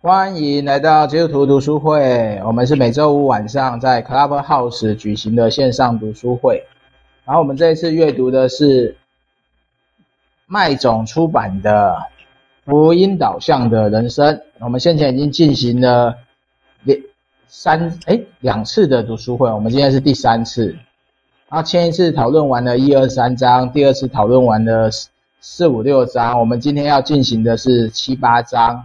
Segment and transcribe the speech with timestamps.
[0.00, 2.40] 欢迎来到基督徒读书会。
[2.46, 6.62] 我们是每周五晚上在 Clubhouse 举行的线上读书会。
[7.24, 8.96] 然后我们这一次阅读的是
[10.46, 11.96] 麦总出版的
[12.70, 14.36] 《福音导向的人生》。
[14.60, 16.14] 我们先前已经进行了
[16.84, 16.96] 两
[17.48, 20.66] 三诶两次的读书会，我们今天是第三次。
[21.48, 24.88] 然后前一次讨论完了一二三章，第二次讨论完了
[25.40, 28.84] 四五六章，我们今天要进行的是七八章。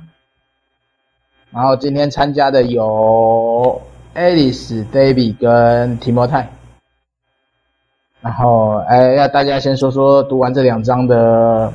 [1.54, 3.80] 然后今天参加的有
[4.16, 6.50] Alice、David 跟提摩泰。
[8.22, 11.72] 然后，哎，要大家先说说读完这两章的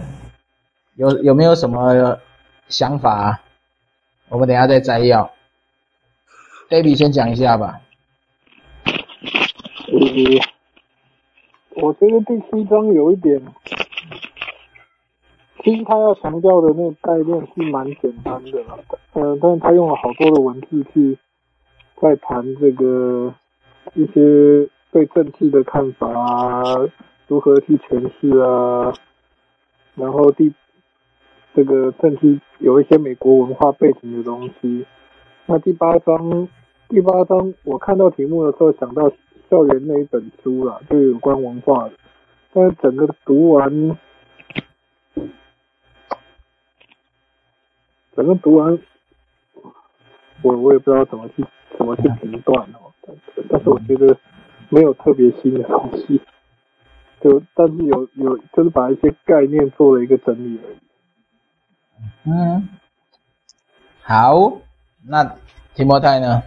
[0.96, 2.18] 有有没有什么
[2.68, 3.40] 想法？
[4.30, 5.30] 我们等下再摘要。
[6.68, 7.80] David 先讲一下吧。
[11.76, 13.40] 我觉得第七章有一点。
[15.64, 18.78] 其实他要强调的那个概念是蛮简单的啦，
[19.12, 21.18] 呃，但是他用了好多的文字去
[22.00, 23.34] 在谈这个
[23.94, 26.62] 一些对政治的看法啊，
[27.26, 28.94] 如何去诠释啊，
[29.96, 30.54] 然后第
[31.54, 34.86] 这个政治有一些美国文化背景的东西。
[35.46, 36.48] 那第八章，
[36.88, 39.10] 第八章我看到题目的时候想到
[39.50, 41.92] 校园那一本书啦，就有关文化的，
[42.52, 43.98] 但是整个读完。
[48.18, 48.76] 反正读完，
[50.42, 51.44] 我我也不知道怎么去
[51.78, 52.90] 怎么去评断哦。
[53.06, 54.18] 但是但是我觉得
[54.70, 56.20] 没有特别新的东西，
[57.22, 60.78] 就但是有有就是把一些概念做了一个整理而已。
[62.24, 62.68] 嗯，
[64.02, 64.50] 好，
[65.06, 65.36] 那
[65.76, 66.42] 提莫泰呢？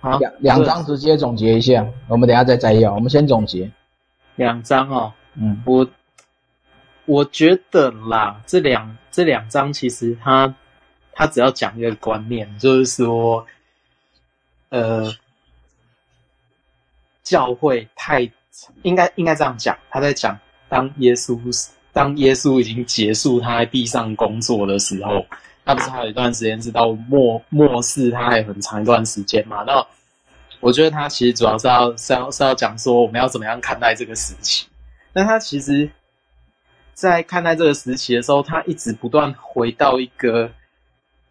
[0.00, 2.94] 好，两两张直接总结一下，我们等一下再摘要。
[2.94, 3.70] 我们先总结
[4.36, 5.12] 两张哦。
[5.34, 5.86] 嗯，我。
[7.08, 10.54] 我觉得啦，这两这两章其实他
[11.14, 13.46] 他只要讲一个观念，就是说，
[14.68, 15.10] 呃，
[17.22, 18.30] 教会太
[18.82, 21.40] 应该应该这样讲，他在讲当耶稣
[21.94, 25.24] 当耶稣已经结束他在地上工作的时候，
[25.64, 29.64] 他不是还有一段时间是到末末世，他还有很长一段时间嘛？
[29.66, 29.82] 那
[30.60, 34.66] 我觉得他其实主要是要是要是要讲说我们要怎么样看待这个时期，
[35.14, 35.90] 那他其实。
[36.98, 40.50] 在看待这个时期的时候，他一直不断回到一个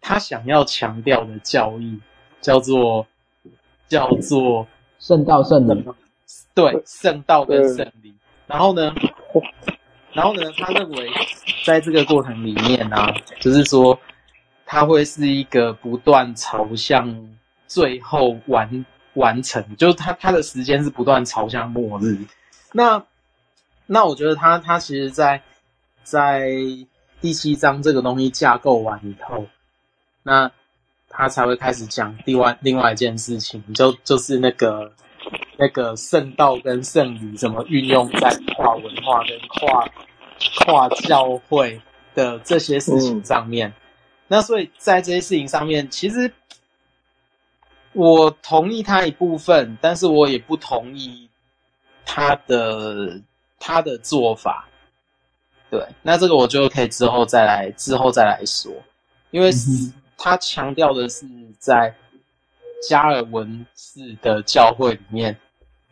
[0.00, 2.00] 他想要强调的教义，
[2.40, 3.06] 叫做
[3.86, 4.66] 叫做
[4.98, 5.84] 圣道圣灵，
[6.54, 8.14] 对，圣道跟圣灵。
[8.46, 8.94] 然后呢，
[10.14, 11.10] 然后呢，他认为
[11.66, 14.00] 在这个过程里面呢、啊，就是说
[14.64, 17.28] 他会是一个不断朝向
[17.66, 22.16] 最后完完成，就是他他的时间是不断朝向末日。
[22.72, 23.04] 那
[23.84, 25.42] 那我觉得他他其实，在
[26.10, 26.48] 在
[27.20, 29.44] 第七章这个东西架构完以后，
[30.22, 30.50] 那
[31.10, 34.94] 他才会开始讲另外另外一件事情，就就是那个
[35.58, 39.86] 那个圣道跟圣礼怎么运用在跨文化跟跨
[40.64, 41.82] 跨教会
[42.14, 43.74] 的这些事情上面。
[44.28, 46.32] 那所以在这些事情上面，其实
[47.92, 51.28] 我同意他一部分，但是我也不同意
[52.06, 53.20] 他的
[53.58, 54.67] 他的做法。
[55.70, 58.72] 对，那这个我就可以之后再来，之后再来说，
[59.30, 59.50] 因为
[60.16, 61.26] 他强调的是
[61.58, 61.94] 在
[62.88, 65.36] 加尔文式的教会里面，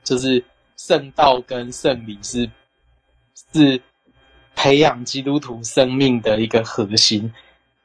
[0.02, 0.42] 就是
[0.78, 2.50] 圣道跟圣礼是
[3.52, 3.80] 是
[4.54, 7.32] 培养基督徒生命的一个核心。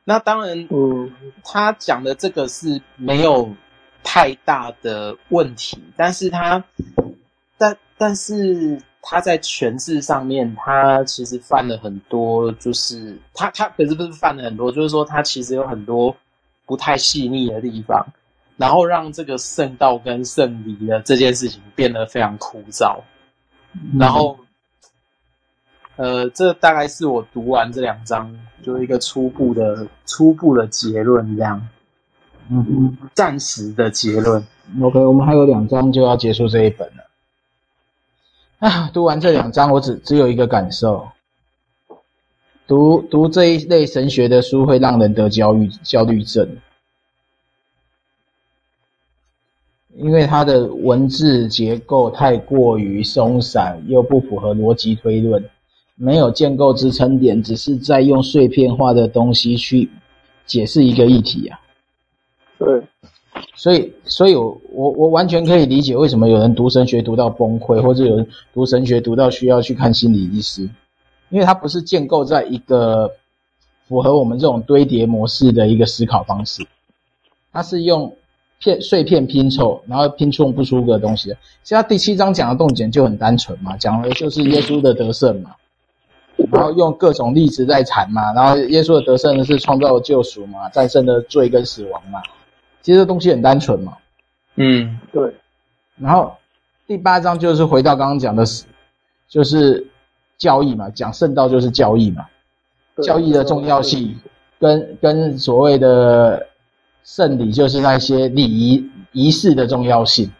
[0.05, 1.13] 那当然，嗯，
[1.43, 3.53] 他讲的这个是没有
[4.01, 6.63] 太大的问题，但是他，
[7.57, 8.81] 但但是。
[9.01, 16.15] 他在诠释上面，他其实犯了很多，就是他他可是不是犯了很多，就是说他其实有很多
[16.65, 18.05] 不太细腻的地方，
[18.57, 22.99] 然后让这个圣道跟圣礼的这件事情变得非常枯燥。
[23.97, 24.37] 然后，
[25.95, 31.67] 呃，这大概是我读完这两章，就是一个初步的初步的结论，这样。
[32.49, 34.45] 嗯，暂时的结论。
[34.81, 37.10] OK，我们还有两章就要结束这一本了。
[38.61, 41.07] 啊，读完这两章，我只只有一个感受：
[42.67, 46.47] 读读这一类神学的书会让人得焦虑焦虑症，
[49.95, 55.43] 因为它的文字结构太过于松散，又不符合逻辑推论，
[55.95, 59.89] 没有建构支撑点，只是在用碎片化的东西去
[60.45, 61.59] 解释一个议题啊。
[62.59, 62.83] 对。
[63.55, 70.63] 所以，所以我我我完全可以理解为什么有人读神学读到崩溃，或者有人读神学读到需要去看心理医师，
[71.29, 73.11] 因为他不是建构在一个
[73.87, 76.65] 符合我们这种堆叠模式的一个思考方式。
[77.53, 78.15] 它是用
[78.59, 81.35] 片碎片拼凑，然后拼凑不出个东西。
[81.63, 85.51] 现在第七章讲的洞见就很单纯嘛，讲的就是耶稣的得胜嘛，
[86.51, 92.21] 然后用各种例子在谈嘛，然后耶稣的得胜呢是创造救赎嘛，战胜了罪跟死亡嘛。
[92.81, 93.97] 其实这东西很单纯嘛。
[94.55, 95.35] 嗯，对。
[95.97, 96.35] 然后
[96.87, 98.43] 第八章就是回到刚刚讲的，
[99.27, 99.87] 就是
[100.37, 102.25] 教义嘛，讲圣道就是教义嘛，
[103.03, 104.19] 教义的重要性
[104.59, 106.47] 跟跟所谓的。
[107.03, 110.31] 圣礼就是那些礼仪仪式的重要性，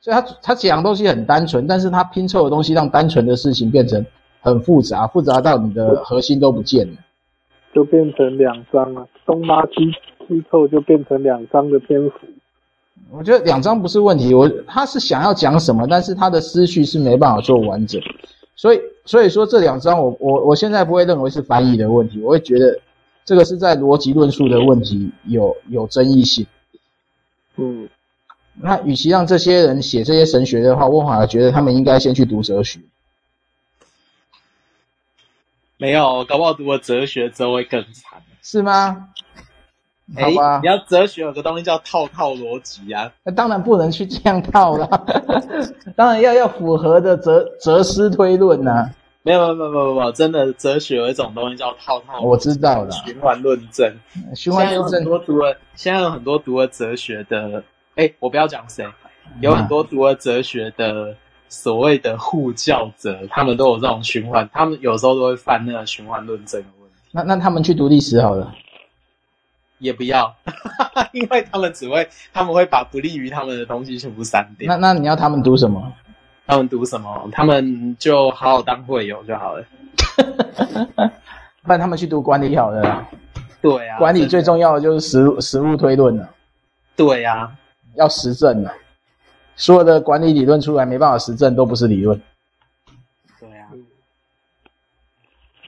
[0.00, 4.04] 所以他他讲的东西很单纯，但是他拼凑的东西让单纯的事情变成
[4.40, 6.96] 很复杂，复杂到你的核心都不见了，
[7.72, 9.06] 就变成两张了。
[9.24, 9.94] 东拉西
[10.28, 12.18] 西凑就变成两章的篇幅。
[13.10, 18.00] 我觉得两章不是问题，我他是想要讲什么，但是他的思绪是没办法做完整，
[18.54, 22.80] 所以所以说这两章我我我现在不会认为是翻译的问题，我会觉得。
[23.26, 26.46] 这个是在逻辑论述的问题有有争议性，
[27.56, 27.88] 嗯，
[28.54, 32.78] 那与其让这些人写这些神学的话，我反而觉得他们应该先去读哲学。
[35.76, 39.08] 没有，搞不好读了哲学之后会更惨，是吗？
[40.14, 44.88] 好吧，你要哲学有个东西叫套套逻辑啊，那当然不能去这样套了，
[45.96, 48.90] 当然要要符合的哲哲思推论呐、啊。
[49.22, 52.20] 没有没有没有没有真的哲学有一种东西叫套套。
[52.20, 53.92] 我知道了，循环论证。
[54.36, 54.92] 循环论证。
[54.92, 57.64] 现在有很多读了，现在有很多读了哲学的，
[57.96, 58.86] 哎，我不要讲谁，
[59.40, 61.16] 有很多读了哲学的
[61.48, 66.96] 所谓的护教者，他们都有这种循环，他们有时候都会犯那个循环论证的问题。
[67.10, 68.54] 那那他们去读历史好了，
[69.78, 70.34] 也不要，
[71.12, 74.68] 因为他们只会，他们会把不利于他们的东西全部删掉。
[74.68, 75.92] 那那你要他们读什么？
[76.46, 77.28] 他们读什么？
[77.32, 79.64] 他们就好好当会友就好了。
[81.62, 83.06] 不然他们去读管理好了。
[83.60, 86.28] 对啊，管理最重要的就是实实物推论了。
[86.94, 87.52] 对啊，
[87.96, 88.72] 要实证了。
[89.56, 92.20] 所有的管理理论出来没办法实证，都不是理论。
[93.40, 93.68] 对啊。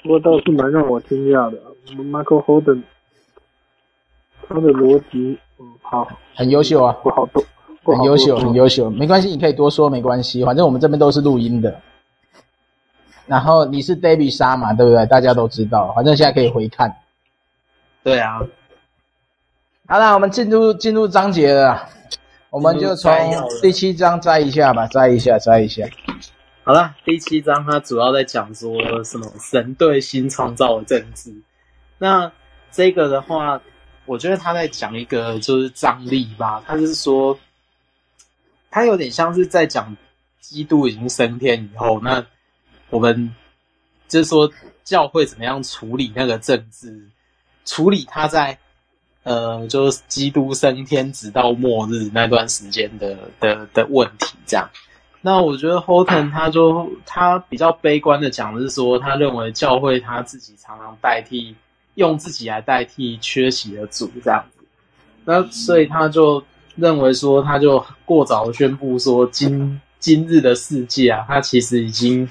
[0.03, 1.59] 不过倒是蛮让我惊讶的
[1.97, 2.83] ，Michael Holden，
[4.49, 7.45] 他的逻辑，嗯，好，很优秀啊，不好读。
[7.85, 11.81] 很优秀，很优秀，没关系，你可以多说，没关系，反正我们这边都是录音的。
[13.27, 15.07] 然后你是 David 沙嘛，对不对？
[15.07, 16.95] 大家都知道，反正现在可以回看。
[18.03, 18.41] 对啊。
[19.87, 21.89] 好了，我们进入进入章节了，
[22.51, 23.11] 我们就从
[23.63, 25.87] 第七章摘一下吧，摘一下，摘一下。
[26.65, 31.33] 好了，第七章它主要在讲说什么神对新创造的政治。
[31.97, 32.31] 那
[32.71, 33.63] 这个的话，
[34.09, 37.39] 我觉得他在讲一个就是张力吧，他是说。
[38.71, 39.97] 他有点像是在讲
[40.43, 42.25] 基督已经升天以后，那
[42.91, 43.35] 我们
[44.09, 44.53] 就是说
[44.85, 47.09] 教会怎么样处理那个政治，
[47.65, 48.59] 处理他在
[49.23, 54.69] 呃，就是基督升天直到末日那段时间的的的问题这样。
[55.23, 61.57] 那我觉得 Holton 他就他比较悲观的讲的是说，他认为教会他自己常常代替
[61.99, 64.65] 用自己来代替缺席的主这样子，
[65.25, 66.43] 那所以他就。
[66.81, 72.29] 认为说，他就过早宣布说，今今日的世界啊，他其实已经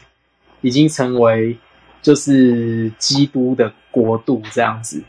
[0.62, 1.58] 已经成为
[2.02, 5.04] 就是基督的国度这样子。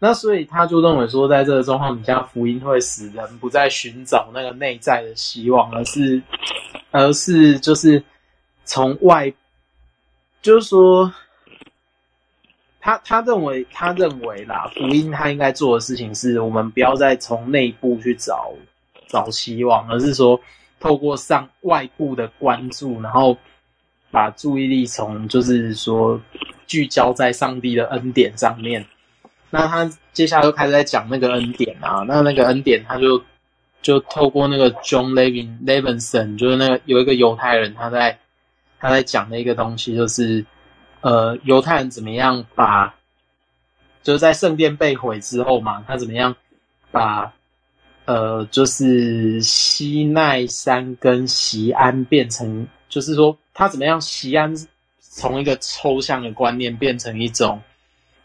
[0.00, 6.20] 那所以他就认为说，在这个状况底下，福音会使人不再寻找那个内在的希望，而是
[6.90, 8.02] 而是就是
[8.64, 9.32] 从外，
[10.42, 11.14] 就是说。
[12.84, 18.52] 他他认为他认为啦，福音他应该做的事情是我们不要再从内部去找
[19.08, 20.38] 找希望，而是说
[20.78, 23.38] 透过上外部的关注，然后
[24.10, 26.20] 把注意力从就是说
[26.66, 28.84] 聚焦在上帝的恩典上面。
[29.48, 33.24] 那他接下来就开始在讲那个恩典啊，那那个恩典他就
[33.80, 38.18] 就透过那个 John Levin Levinson，就是那个有一个犹太人他在
[38.78, 40.44] 他在讲的一个东西就是。
[41.04, 42.94] 呃，犹太人怎么样把，
[44.02, 46.34] 就是在圣殿被毁之后嘛，他怎么样
[46.90, 47.30] 把，
[48.06, 54.54] 呃，就是西奈山跟锡安变成，就是说他怎么样锡安
[54.98, 57.60] 从一个抽象的观念变成一种，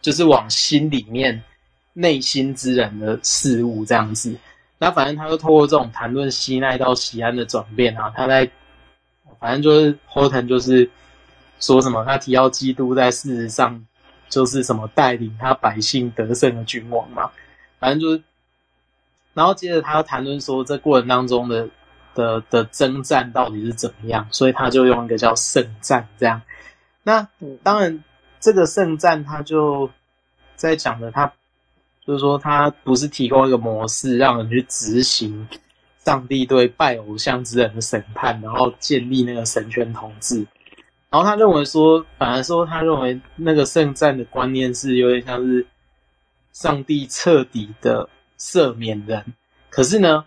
[0.02, 1.44] 就是往心里面
[1.92, 4.34] 内心之人的事物这样子。
[4.78, 8.50] 那反正他就透过这种谈论西奈到锡安的转变啊，他在，
[9.38, 10.90] 反正就是 Holton 就是。
[11.60, 12.04] 说什么？
[12.06, 13.86] 他提到基督在事实上
[14.30, 17.32] 就是什么带领他百姓得胜的君王嘛？
[17.80, 18.24] 反正就是，
[19.34, 21.70] 然后接着他要谈论说这过程当中的
[22.16, 26.42] 的的征战到底是怎么样，所以他就用一个叫圣战这样。
[27.04, 27.28] 那
[27.64, 28.04] 当然，
[28.40, 29.90] 这个圣战，他就
[30.56, 31.32] 在讲的，他
[32.06, 35.48] 就是说，他不是提供一个模式，让人去执行
[36.06, 40.46] 上帝对拜偶像之人的审判，然后建立那个神权统治。
[41.10, 45.66] 然后他认为说，反而说，他认为那个圣战的观念是有点像是
[46.54, 49.34] 上帝彻底的赦免人。
[49.70, 50.24] 可是呢，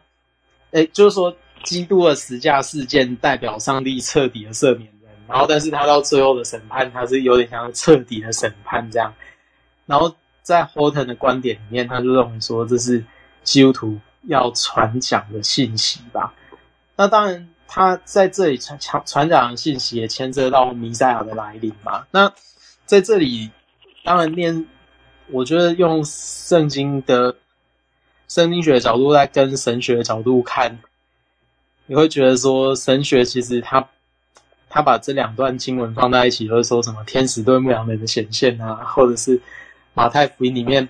[0.72, 5.12] 诶，就是说，基督的十架事件代表上帝彻底的赦免人。
[5.28, 9.14] 然后，但是他到最后的审判，他是有点像彻底的审判这样。
[9.86, 10.12] 然后
[10.42, 13.04] 在 Horton 的观点里面，他就认为说，这是
[13.44, 16.34] 基督徒要传讲的信息吧。
[16.96, 22.04] 那当然，他在这里传传传讲的信息也牵涉到弥赛亚的来临嘛。
[22.10, 22.30] 那
[22.84, 23.50] 在这里，
[24.04, 24.66] 当然念，
[25.30, 27.34] 我觉得用圣经的
[28.28, 30.80] 圣经学的角度来跟神学角度看，
[31.86, 33.88] 你会觉得说，神学其实他。
[34.74, 39.38] 他把这两段经文放在一起，就是说什么天使对牧羊人的显现啊，或者是
[39.92, 40.88] 马太福音里面，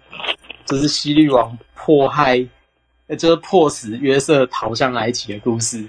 [0.67, 2.47] 就是希律王迫害，
[3.19, 5.85] 就是迫使约瑟逃向埃及的故事。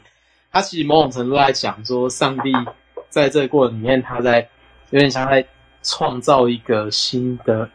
[0.54, 2.54] 他其实某种程度来讲说，上帝
[3.10, 4.48] 在这个过程里面，他在
[4.92, 5.46] 有点像在
[5.82, 7.70] 创造一个新的，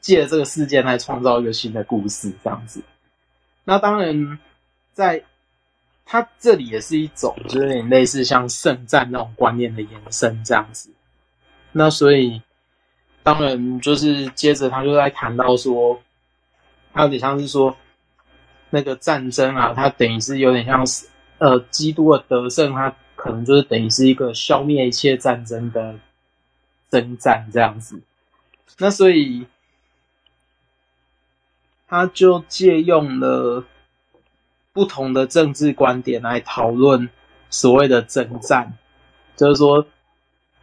[0.00, 2.82] 借这个事件来创造一个新的故事这样子。
[3.64, 4.38] 那当然
[4.94, 5.22] 在。
[6.06, 10.90] 他这里也是一种，就是有点类似像圣战那种观念的延伸这样子。
[11.72, 12.42] 那所以，
[13.22, 15.98] 当然就是接着他就在谈到说，
[16.92, 17.74] 他有点像是说，
[18.68, 21.06] 那个战争啊，它等于是有点像是，
[21.44, 25.96] 呃，基督的得胜，它可能就是等于是一个消灭一切战争的
[26.88, 28.00] 征战这样子。
[28.78, 29.46] 那所以，
[31.86, 33.64] 他就借用了。
[34.76, 37.08] 不同的政治观点来讨论
[37.48, 38.76] 所谓的征战，
[39.36, 39.86] 就是说，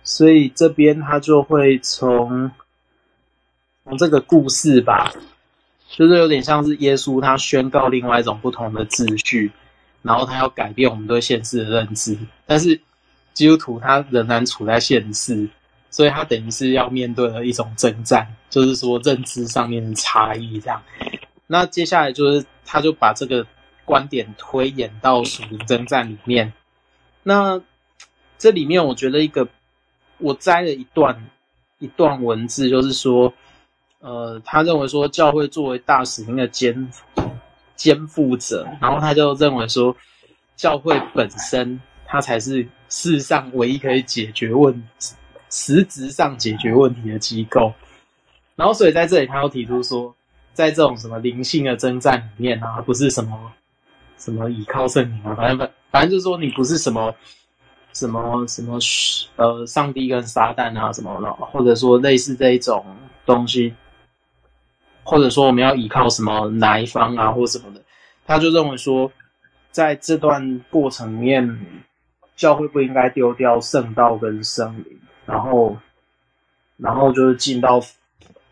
[0.03, 2.51] 所以这边他就会从
[3.85, 5.13] 从这个故事吧，
[5.87, 9.53] 就是有点像是耶稣他宣告另外一种不同的秩序，
[10.01, 12.79] 然后他要改变我们对现实的认知，但是
[13.33, 15.49] 基督徒他仍然处在现世，
[15.89, 20.81] 所以他等于是要面对的一种征战，就是说认知上面的差异这样。
[21.47, 23.45] 那接下来就是他就把这个。
[23.83, 26.53] 观点推演到属灵征战里面，
[27.23, 27.59] 那
[28.37, 29.45] 这里面我觉得一个
[30.19, 31.29] 我摘了一段
[31.79, 33.33] 一段文字，就是说，
[33.99, 37.03] 呃，他认为说教会作为大使命的肩负
[37.81, 39.95] 肩负者，然后他就认为说
[40.55, 45.15] 教会本身它才是世上唯一可以解决问题、
[45.49, 47.73] 实质上解决问题的机构，
[48.55, 50.13] 然后所以在这里他又提出说，
[50.53, 53.51] 在这种什么灵性的征战里面啊，不是什么。
[54.19, 55.33] 什么倚靠圣灵啊？
[55.33, 57.11] 反正反反正就是说，你不是什么
[57.91, 58.77] 什么什么
[59.35, 62.85] 呃，上帝跟撒旦啊什么的，或者说类似这一种
[63.25, 63.73] 东西，
[65.03, 67.81] 或者说我们要依靠什么哪一方啊，或什么的，
[68.25, 69.11] 他就认为说，
[69.71, 71.59] 在这段过程里面，
[72.35, 75.77] 教会不应该丢掉圣道跟圣灵，然后
[76.77, 77.81] 然后就是进到，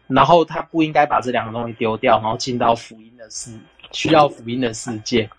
[0.08, 3.52] 然后他不应该把这两个东西丢掉，然后进到福音的世，
[3.92, 5.30] 需要福音的世界。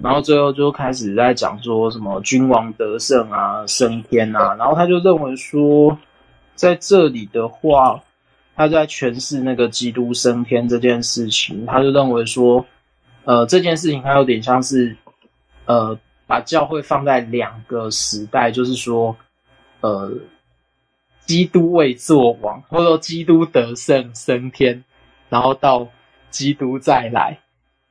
[0.00, 5.98] 然后最后就开始在讲说什么君王得胜啊、升天啊，然后他就认为说，
[6.54, 8.00] 在这里的话，
[8.58, 12.66] 他在诠释那个基督升天这件事情，他就认为说，
[13.24, 14.96] 呃，这件事情他有点像是，
[15.66, 15.96] 呃，
[16.26, 19.16] 把教会放在两个时代，就是说，
[19.80, 20.12] 呃，
[21.24, 24.82] 基督未作王，或者说基督得胜升天，
[25.28, 25.86] 然后到
[26.30, 27.38] 基督再来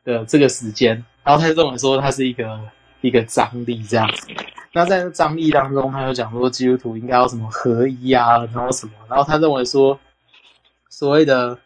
[0.04, 1.06] 的这个时间。
[1.24, 2.60] 然后他就认为说，他是一个
[3.00, 4.28] 一个张力这样子。
[4.74, 8.92] 那在张力当中，他又讲说，基督徒应该要什么合一啊，然后什么。
[9.10, 9.98] 然后他认为说，
[10.98, 11.60] 所谓的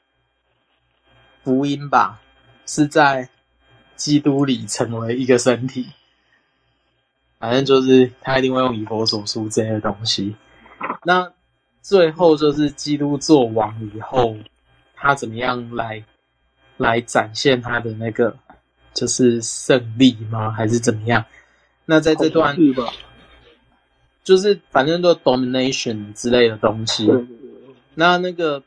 [1.42, 2.20] 福音吧，
[2.66, 3.30] 是在
[3.96, 5.88] 基督里成为一个身体。
[7.40, 10.36] 反正就是他一定会用以佛所书这些东西。
[11.06, 11.32] 那
[11.82, 14.36] 最后就是基督做王以后，
[14.96, 16.04] 他怎么样来
[16.76, 18.38] 来展现他的那个。
[18.94, 20.52] 就是胜利吗？
[20.52, 21.24] 还是怎么样？
[21.86, 22.58] 那在这段，
[24.22, 27.10] 就是反正都 domination 之类的东西。
[27.96, 28.62] 那那个，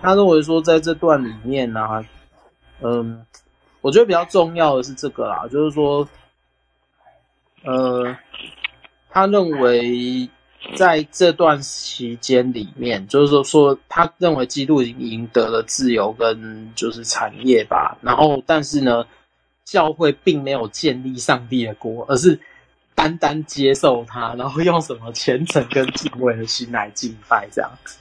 [0.00, 2.04] 他认为说，在这段里面呢、
[2.82, 3.24] 嗯，
[3.80, 6.08] 我觉得比较重要的是这个啦，就是说，
[7.64, 8.16] 呃，
[9.10, 10.28] 他认为。
[10.76, 17.96] 在这段期间里面，就是说，说他认为基督已经赢得了自由跟就是产业吧。
[18.02, 19.06] 然后，但是呢，
[19.64, 22.38] 教会并没有建立上帝的国，而是
[22.96, 27.98] 单单接受他，然后用什么虔诚跟敬畏的心来敬拜这样子。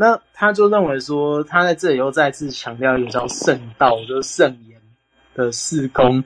[0.00, 4.80] 那他就认为说，他在这里又再次强调一个叫圣道，就是圣言
[5.34, 6.24] 的事工，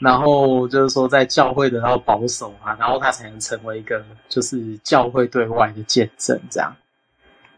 [0.00, 6.74] 然后就是说在教会得到保守啊，然后他才能成为一个就是教会对外的见证这样。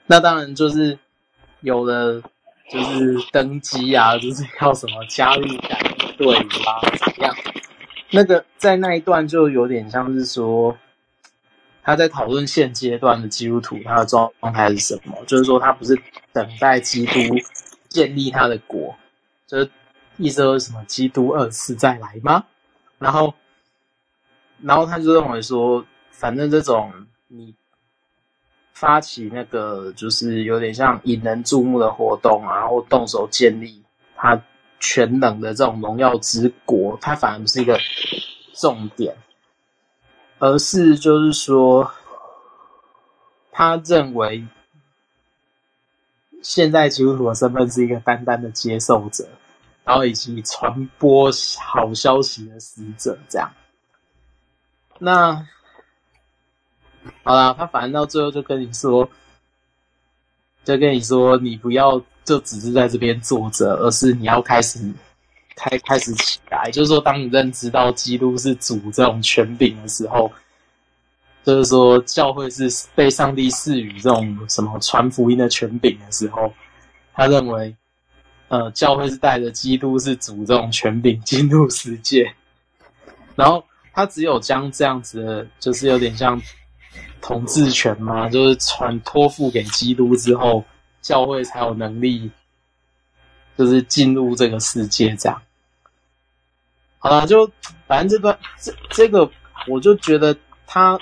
[0.04, 0.98] 那当然就是
[1.60, 2.20] 有了，
[2.70, 7.34] 就是登基啊，就是要什么加入改革队伍啊，怎么样？
[8.10, 10.76] 那个在那一段就有点像是说，
[11.86, 15.96] 他在讨论现阶段的基督徒他的状态是什么，就是说他不是
[16.32, 17.20] 等待基督
[17.88, 18.96] 建立他的国，
[19.46, 19.70] 就是
[20.16, 22.44] 意思说什么基督二次再来吗？
[22.98, 23.34] 然后，
[24.60, 26.92] 然后他就认为说，反正这种
[27.28, 27.54] 你
[28.74, 33.84] 发起那个就是有点像引人注目的活动啊，然后动手建立
[34.16, 34.42] 他。
[34.78, 37.80] 全能的这种荣耀之国，它反而不是一个
[38.52, 39.16] 重点，
[40.38, 41.90] 而是就是说，
[43.50, 44.46] 他认为
[46.42, 49.28] 现在基督徒的身份是一个单单的接受者，
[49.84, 53.52] 然后以及传播好消息的使者，这样。
[54.98, 55.46] 那
[57.22, 59.08] 好啦，他反正到最后就跟你说，
[60.64, 62.02] 就跟你说，你不要。
[62.26, 64.92] 就只是在这边坐着，而是你要开始
[65.56, 66.70] 开开始起来。
[66.70, 70.30] 就是说，当你认知到基督是主这种权柄的时候，
[71.42, 76.52] 就是说教会是被上帝赐予这种什么传福音的权柄的时候，
[77.12, 77.74] 他认为，
[78.46, 82.32] 呃，教会是带着基督是主这种权柄进入世界。
[83.34, 86.40] 然后他只有将这样子的，就是有点像
[87.20, 90.64] 统治权嘛，就是传托付给基督之后。
[91.02, 92.28] 教会才有能力，
[93.56, 95.40] 就是进入这个世界这样。
[97.06, 97.48] 好了，就
[97.86, 99.30] 反正这段这这个，
[99.68, 100.36] 我就觉得
[100.66, 100.98] 他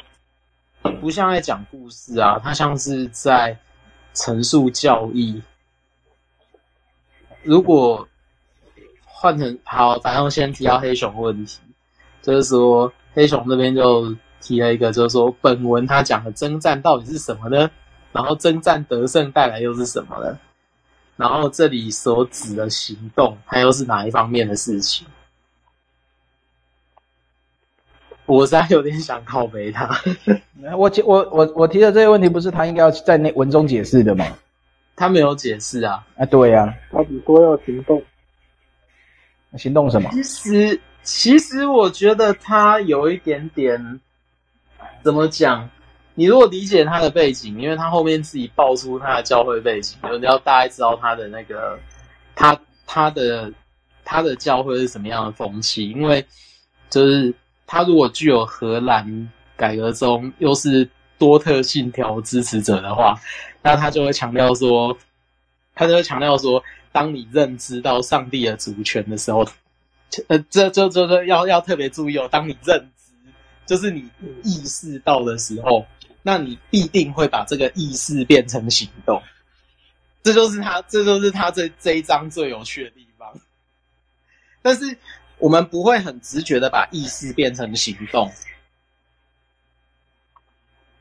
[1.01, 3.59] 不像在讲故事啊，他像是在
[4.13, 5.43] 陈述教义。
[7.43, 8.07] 如果
[9.07, 11.59] 换成好，反正先提到黑熊问题，
[12.21, 17.71] 就是说黑熊这边就提了一个，就是说本文他讲的征战到底是什么呢？
[18.13, 20.39] 然后征战得胜带来又是什么呢？
[21.17, 25.07] 然后这里所指的行动，它又是哪一方面的事情？
[28.27, 29.89] 我实在有点想拷贝他。
[30.77, 34.25] 我我我我提的这个问题，不是他应该要在那文中解释的吗？
[34.97, 36.07] 他没有解释啊。
[36.17, 38.03] 啊，对呀、啊，他只说要行动。
[39.57, 40.11] 行动什么？
[40.13, 44.01] 其实，其实我觉得他有一点点，
[45.03, 45.69] 怎么讲？
[46.17, 51.79] 你如果理解他的背景，因为他后面自己爆出他的教会背景，你要大概知道他的那个，
[52.35, 53.53] 他他的
[54.05, 55.91] 他的教会是什么样的风气。
[55.91, 56.25] 因为
[56.89, 57.35] 就是
[57.67, 63.19] 他如果具有荷兰改革中又是多特信条支持者的话，
[63.63, 64.97] 那他就会强调说，
[65.75, 69.47] 他就会强调说，当你认知到上帝的主权的时候，
[70.29, 73.13] 呃，这这这这要要特别注意哦，当你认知，
[73.67, 74.09] 就是你
[74.43, 75.87] 意识到的时候。
[76.27, 79.23] 那你必定会把这个意识变成行动，
[80.23, 83.31] 这就是他，这就是他这这一章最有趣的地方。
[84.63, 84.97] 但是
[85.39, 88.33] 我们不会很直觉的把意识变成行动，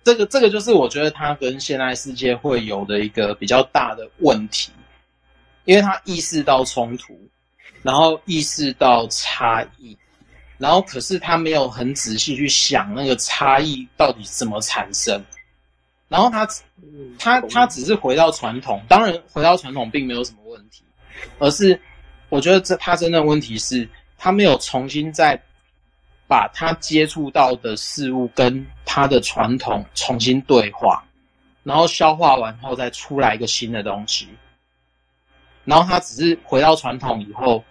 [0.04, 4.72] 这个这个就是我觉得他跟现代世界会有的一个比较大的问题，
[5.65, 7.17] 因为他意识到冲突，
[7.82, 9.98] 然后意识到差异。
[10.60, 15.22] 然后，可是他没有很仔细去想那个差异到底怎么产生。
[16.08, 16.48] 然后他，
[17.19, 18.82] 他，他只是回到传统。
[18.88, 20.84] 当然，回到传统并没有什么问题，
[21.39, 21.78] 而是
[22.30, 23.89] 我觉得这他真正的问题是，
[24.24, 25.38] 他没有重新再
[26.30, 31.04] 把他接触到的事物跟他的传统重新对话，
[31.64, 34.30] 然后消化完后再出来一个新的东西。
[35.66, 37.62] 然后他只是回到传统以后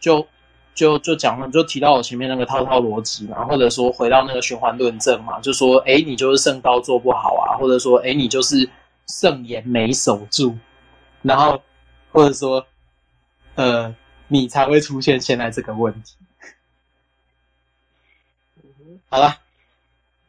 [0.00, 0.26] 就。
[0.72, 8.66] 就就讲了，就提到我前面那个套套逻辑嘛，或者说回到那个循环论证嘛，就说，哎，你就是圣道做不好啊，或者说，哎，你就是
[9.08, 10.56] 圣言没守住，
[11.20, 11.60] 然后
[12.12, 12.64] 或者说，
[13.56, 13.94] 呃，
[14.32, 16.14] 你才会出现现在这个问题。
[19.08, 19.34] 好了，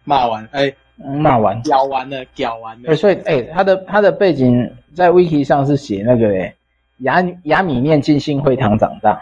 [0.04, 2.96] 骂完，哎，骂完，屌完了，屌完了。
[2.96, 6.56] 所以，哎，他的他的背景在 Wiki 上是写那个，哎，
[6.98, 9.22] 亚亚米念进信会堂长大。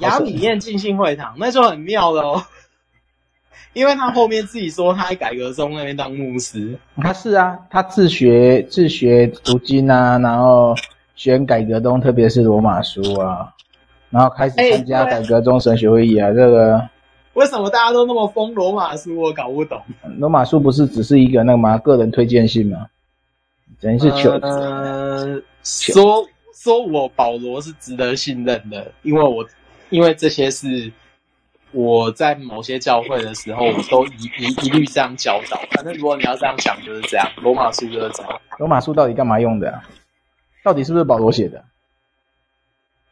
[0.00, 2.42] 雅米念进信会堂，那就很妙了哦，
[3.74, 10.74] 因为他后面自己说他在改革中那边当牧师，他是啊，他自学自学读经啊，然后
[11.14, 13.52] 选改革中，特别是罗马书啊，
[14.10, 16.88] 然后开始参加改革中神学会议啊，欸、这个
[17.34, 19.20] 为什么大家都那么疯罗马书？
[19.20, 19.80] 我搞不懂。
[20.18, 21.76] 罗马书不是只是一个那个吗？
[21.78, 22.86] 个人推荐信吗？
[23.80, 26.24] 等于是求呃，说
[26.54, 29.44] 说我保罗是值得信任的，因为我
[29.90, 30.90] 因为这些是
[31.72, 35.58] 我在某些教会的时候，我都一一一律这样教导。
[35.72, 37.28] 反正如果你要这样讲，就是这样。
[37.42, 38.40] 罗马书就是这样。
[38.58, 39.82] 罗马书到底干嘛用的啊？
[40.64, 41.62] 到底是不是保罗写的？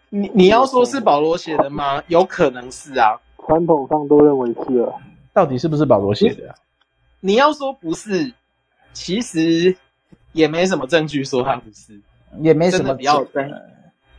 [0.08, 2.02] 你你要说是保罗写的吗？
[2.08, 3.20] 有可能是啊。
[3.44, 4.92] 传统上都认为是啊。
[5.32, 6.54] 到底是不是保罗写的啊？
[7.20, 8.32] 你要说不是，
[8.92, 9.76] 其实
[10.32, 12.00] 也没什么证据说他不是，
[12.40, 13.50] 也没什么比较真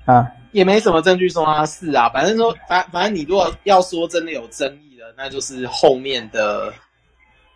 [0.05, 2.09] 啊，也没什么证据说他是啊。
[2.09, 6.73] 反正说反反正你如果要说真的有争议的，那就是后面的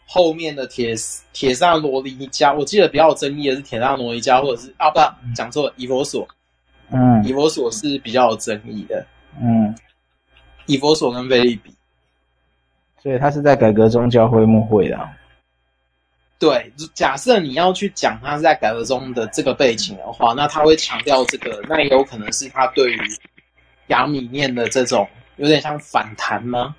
[0.10, 0.96] 后面的铁
[1.34, 5.00] 铁萨罗尼加，我记得比较有争议的是铁萨罗尼加，或者是啊不
[5.36, 6.26] 讲错了，以佛所。
[6.90, 9.06] 嗯，以佛所是比较有争议的。
[9.42, 9.76] 嗯，
[10.66, 11.76] 以佛所跟菲利比，
[13.04, 14.98] 所以他是在改革宗教会幕会的。
[16.40, 23.00] 对，假设你要去讲他是在改革中的这个背景的话，那他会强调这个，那也有可能是他对于
[23.88, 26.74] 亚米念的这种有点像反弹吗？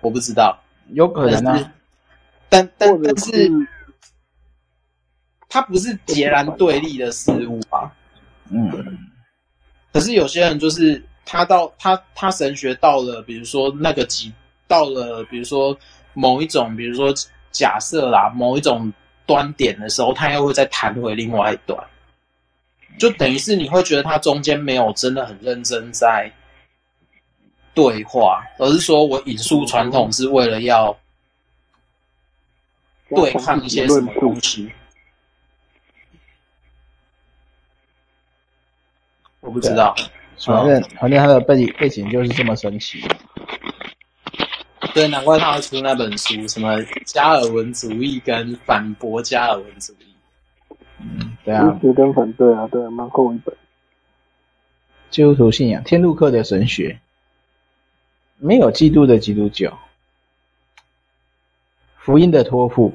[0.00, 0.58] 我不知道，
[0.88, 1.72] 有可能啊。
[2.54, 3.50] 但但但是，
[5.48, 7.92] 他不是截然对立的事物吧？
[8.48, 8.70] 嗯。
[9.92, 14.32] 可是有些人就是他到他他神学到了，比如说那个级
[14.68, 15.76] 到了，比如说
[16.12, 17.12] 某一种，比如说
[17.50, 18.92] 假设啦，某一种
[19.26, 21.76] 端点的时候，他又会再弹回另外一端，
[22.98, 26.30] 就等于是你会觉得他中间没有真的很认真在
[27.74, 30.96] 对话，而是说我引述传统是为了要
[33.08, 34.72] 对抗一些什么东西。
[39.40, 39.94] 我不知道，
[40.38, 43.02] 反正反正他的背景背景就是这么神奇。
[44.94, 50.06] 对，难怪他会出那本书，什么加尔文主义跟反驳加尔文主义。
[51.00, 53.54] 嗯，对啊，支持跟反对啊，对，蛮厚一本。
[55.10, 57.00] 基督徒信仰，天路客的神学，
[58.38, 59.78] 没有基督的基督教，
[62.04, 62.92] 福音的托付。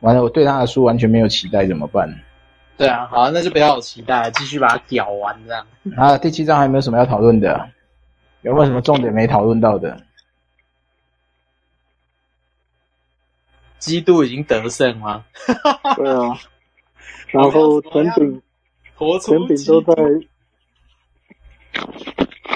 [0.00, 2.20] 完了，我对他的书完全没有期待，怎么办？
[2.76, 5.66] 对啊，好，那就不要有期待，继续把它屌完这样。
[5.96, 7.70] 啊，第七章还有没有什么要讨论的？
[8.42, 9.96] 有没有什么重点没讨论到的？
[13.78, 15.24] 基督已经得胜吗？
[15.96, 16.38] 对啊，
[17.30, 18.42] 然后权柄，
[19.20, 19.94] 权柄都在，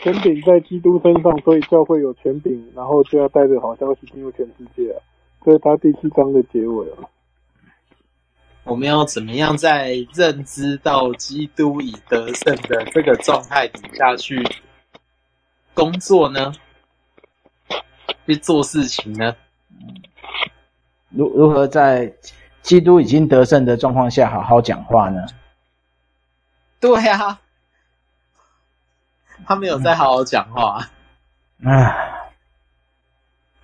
[0.07, 5.03] 权柄在基督身上，所以教会有权柄，然后就要带着好消息进入全世界啊。
[5.45, 7.11] 这是他第七章的结尾啊。
[8.63, 14.41] 我们要怎么样在认知到基督已得胜的这个状态底下去
[15.75, 16.53] 工作呢？
[18.27, 19.35] 去做事情呢？
[21.09, 22.15] 如如何在
[22.63, 25.27] 基督已经得胜的状况下好好讲话呢？
[26.79, 27.41] 对呀、啊，
[29.45, 30.89] 他没有在好好讲话。
[31.65, 32.31] 唉，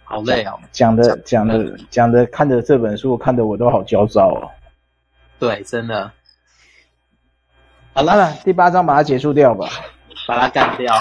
[0.05, 4.51] 好累哦，讲的讲的讲的，看着这本书，看得我都好焦躁哦。
[5.39, 6.11] 对，真的。
[7.95, 9.69] 好了，第八章把它结束掉吧，
[10.27, 10.95] 把它干掉。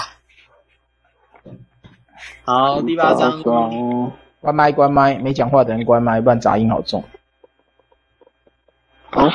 [2.44, 3.42] 好，第八章。
[4.40, 7.02] 关麦，关麦，没讲话的人关麦，不然杂音好重。
[9.10, 9.28] 好。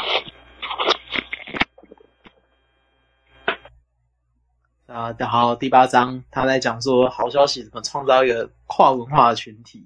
[4.97, 9.85] 啊，好，第八章他在讲说好消息怎么创造一个跨文化的群体。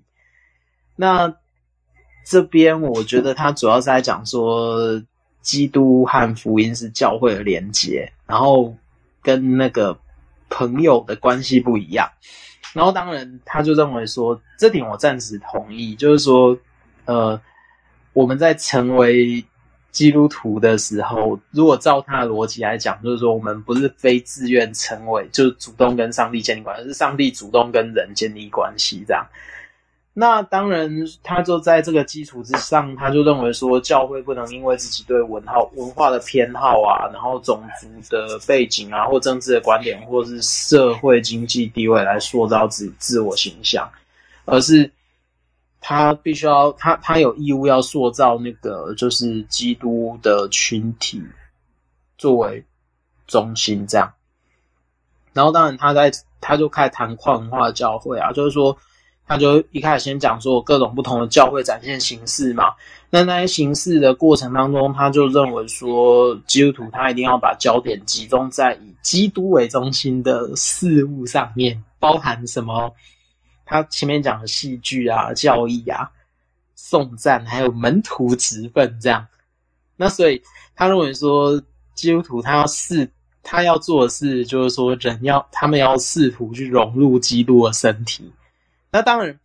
[0.95, 1.35] 那
[2.25, 5.01] 这边我觉得他主要是在讲说。
[5.41, 8.75] 基督和福音是教会的连结，然后
[9.23, 9.97] 跟那个
[10.51, 12.07] 朋友的关系不一样。
[12.73, 16.55] 然后当然，他就认为说，这点我暂时同意，就是说，
[17.05, 17.41] 呃，
[18.13, 19.43] 我们在成为
[19.91, 29.25] 基督徒的时候，如果照他的逻辑来讲，就是说，我们不是非自愿成为，就主动跟上帝建立关系，而是上帝主动跟人建立关系这样。
[30.13, 30.89] 那当然，
[31.23, 43.89] 他就在这个基础之上，他就认为说，教会不能因为自己对文化文化的偏好啊，然后种族的背景啊，或政治的观点，或是社会经济地位来塑造自自我形象，
[44.43, 44.91] 而是
[45.81, 51.21] 他必须要他他有义务要塑造那个就是基督的群体
[52.17, 52.63] 作为
[53.27, 54.13] 中心这样。
[55.33, 58.77] 然后当然，他在他就开始谈跨文化教会啊，就是说。
[59.27, 62.73] 他就一开始先讲说各种不同的教会展现形式嘛，
[63.09, 72.93] 那那些形式的过程当中，他就认为说基督徒他一定要把焦点集中在以基督为中心的事物上面，包含什么？
[73.71, 76.11] 他前面讲的戏剧啊、教义啊、
[76.75, 79.25] 颂赞，还有门徒职分这样。
[79.95, 80.43] 那所以
[80.75, 81.63] 他认为说，
[81.95, 83.09] 基督徒他要试，
[83.41, 88.29] 他要做的事就是说，人要他们要试图去融入基督的身体。
[88.91, 89.39] 那当然，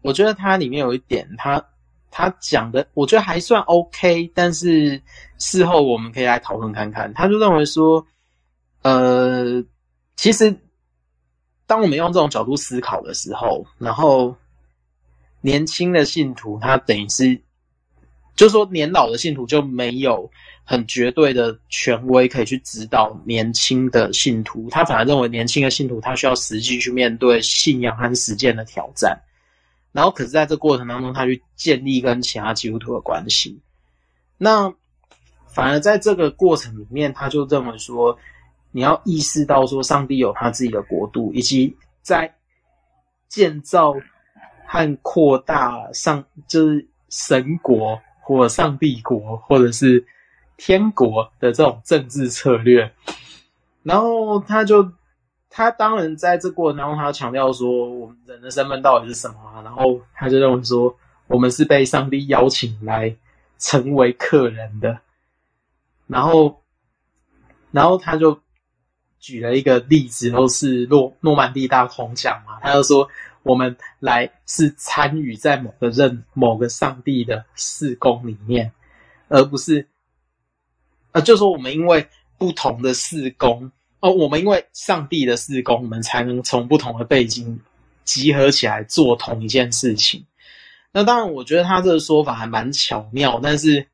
[0.00, 1.64] 我觉得它里面有一点，他
[2.10, 4.28] 他讲的，我觉得还算 OK。
[4.34, 5.00] 但是
[5.38, 7.14] 事后我们可以来讨论看看。
[7.14, 8.04] 他就认为说，
[8.82, 9.62] 呃，
[10.16, 10.52] 其实
[11.72, 14.36] 当我们用这种角度思考的时候，然后
[15.40, 17.40] 年轻的信徒他等于是，
[18.36, 20.30] 就说年老的信徒就没有
[20.64, 29.18] 很绝对的权威可以去指导年轻的信徒，他反而认为年轻的信徒他需要实际去面对信仰和实践的挑战，
[29.92, 33.58] 然后可是在这过程当中，他去建立跟其他基督徒的关系。
[34.36, 34.70] 那
[35.46, 38.18] 反而在这个过程里面，他就认为说，
[38.72, 42.34] 你要意识到说，上帝有他自己的国度，以及在
[43.28, 43.94] 建造
[44.66, 50.04] 和扩大上就是神国或上帝国，或者是。
[50.58, 52.88] 天国的这种政治策略，
[53.82, 54.92] 然后他就，
[55.50, 59.60] 他当然在这过程当中，他强调说，我们人的身份到底是什么？
[59.64, 60.94] 然后他就认为说，
[61.26, 63.12] 我们是被上帝邀请来
[63.58, 65.00] 成为客人的。
[66.06, 66.62] 然后，
[67.72, 68.38] 然后他就
[69.22, 72.58] 举了一个例子，都是诺诺曼底大空降嘛。
[72.60, 73.08] 他就说，
[73.44, 78.72] 我们来是参与在某个任某个上帝的事工里面，
[79.28, 79.86] 而不是。
[81.12, 87.60] 呃，就说我们因为不同的事工，哦，我们因为上帝的事工，我们才能从不同的背景
[88.02, 90.26] 集合起来做同一件事情。
[90.90, 93.86] 那当然，我觉得他这个说法还蛮巧妙，但是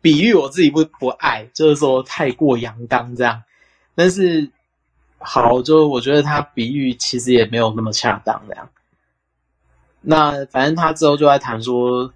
[0.00, 3.42] 比喻我自己不不爱，就是说太过阳刚这样。
[3.94, 4.50] 但是
[5.18, 8.68] 好，就我觉得他比喻其实也没有那么恰当这样。
[10.00, 12.12] 那反正他之后就在谈说，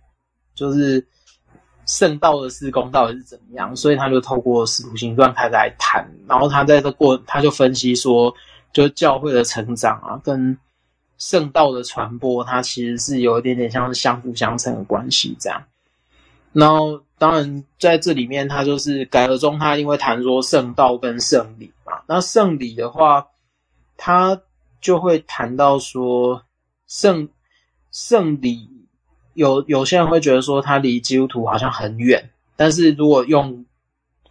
[0.55, 1.07] 就是。
[1.89, 3.75] 圣道的施工到底是怎么样？
[3.75, 8.35] 所以他就透过使徒行传开始来谈，然后他在这过，他就分析说，
[8.75, 10.59] 就教会的成长啊，跟
[11.17, 15.65] 圣道的传播，它其实是有一点点像是相辅相成的关系这样。
[16.53, 23.27] 然后当然在这里面，他就是改革中，他因为谈说圣道跟圣礼嘛，那圣礼的话，
[23.97, 24.41] 他
[24.81, 26.45] 就会谈到说
[26.87, 27.29] 圣
[27.91, 28.69] 圣礼。
[29.35, 33.65] 有有些人会觉得说他离基督徒好像很远，但是如果用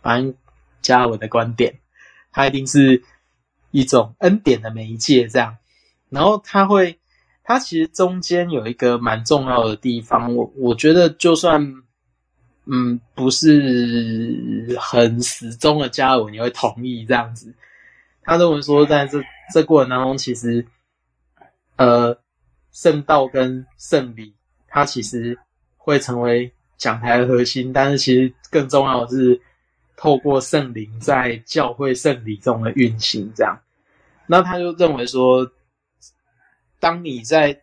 [0.02, 0.36] 反正
[0.82, 1.80] 加尔文的观点，
[2.34, 3.02] 他一定是
[3.72, 5.56] 一种恩典的媒介这样。
[6.10, 7.00] 然后他会，
[7.42, 11.84] 他其实中间有一个蛮重要的地方，我我觉得就算
[12.70, 17.54] 嗯不是很死忠的加尔文也会同意这样子。
[18.24, 20.66] 他认为说在这这过程当中，其实
[21.76, 22.18] 呃
[22.72, 24.34] 圣道跟圣礼。
[24.70, 25.36] 它其实
[25.78, 29.42] 会成为讲台的核心，但是其实更重要的是
[29.96, 33.58] 透过圣灵在教会圣礼中的运行，这样。
[34.28, 35.50] 那他就认为说，
[36.82, 37.60] 当你在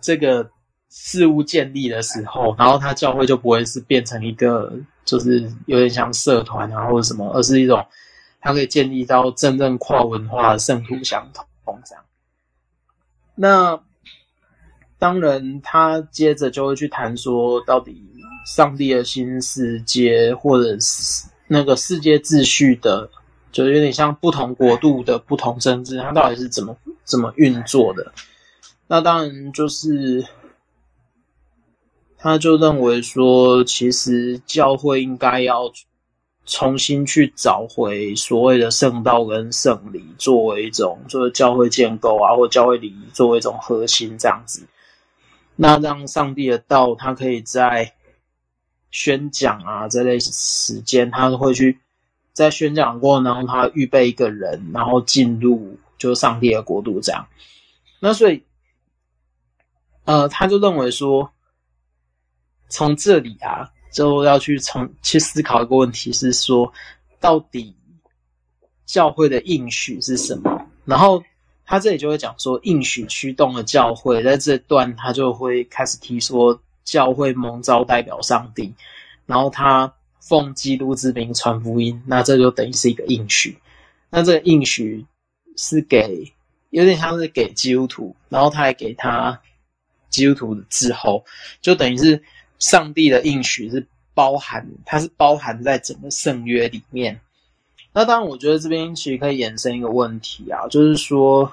[0.00, 0.48] 这个
[0.90, 4.72] 事物建立的时候，然后他教会就不会是变成一个
[5.04, 7.84] 就是有点像社团啊或者什么，而是一种
[8.40, 12.04] 它可以建立到真正跨文化的圣徒相同这样。
[13.34, 13.80] 那。
[15.00, 18.02] 当然，他接着就会去谈说，到底
[18.44, 23.08] 上帝的新世界，或者是那个世界秩序的，
[23.52, 28.12] 就有点像不同国度的不同政治，它到底是怎么怎么运作的？
[28.88, 30.26] 那当然就是，
[32.18, 35.72] 他就认为说，其实教会应该要
[36.44, 44.66] 重新去找回所谓的圣道跟圣礼，作为一种就是教会建构啊，或教会礼仪作为一种核心这样子。
[45.54, 47.94] 那让上帝的道，他可以在
[48.90, 51.78] 宣讲啊这类时间，他会去
[52.32, 57.28] 在宣讲过程当中，他预备一个人，然后进入就是上帝的国度这样。
[58.00, 58.42] 那所以，
[60.04, 61.30] 呃，他就认为说，
[62.68, 66.72] 从这里啊，就要去从去思考一个问题，是说，
[67.20, 67.74] 到底
[68.86, 70.66] 教会的应许是什么？
[70.84, 71.22] 然后。
[71.70, 78.72] 他这里就会讲说，应许驱动了教会，在这段他就会开始提说，教会蒙召代表上帝，
[79.26, 83.58] 然后他奉基督之名传福音，那这就等于是一个应许。
[84.08, 85.04] 那这个应许
[85.58, 86.32] 是给，
[86.70, 89.38] 有点像是给基督徒，然后他还给他
[90.08, 91.26] 基督徒的之后，
[91.60, 92.22] 就等于是
[92.58, 97.20] 上帝的应许是包含，它是包含在整个圣约里面。
[97.92, 101.52] 那当然，我觉得这边其实可以衍生一个问题啊，就是说，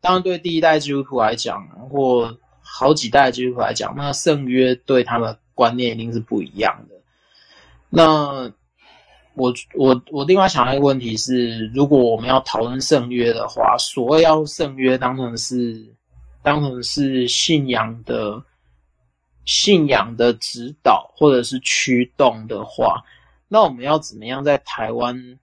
[0.00, 6.94] 当然对第一代基督徒来讲，或好几代基督徒来讲，那圣约对他们观念一定是不一样的。
[7.88, 8.52] 那
[9.34, 15.82] 我我我另外想到一个问题是，如果我们要讨论圣约的话，所谓要圣约当成是
[16.42, 18.40] 当成是信仰的
[19.48, 23.02] 信仰的指导或者是驱动的话，
[23.48, 25.40] 那我们要怎么样在台湾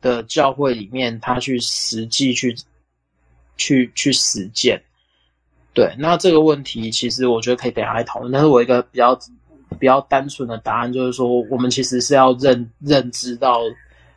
[0.00, 2.56] 的教会里面，他去实际去
[3.56, 4.82] 去去实践？
[5.74, 9.16] 对，那这个问题其实我觉得可以等下来讨论，但是我一个比较。
[9.80, 13.58] 比较单纯的答案就是说，我们其实是要认认知到，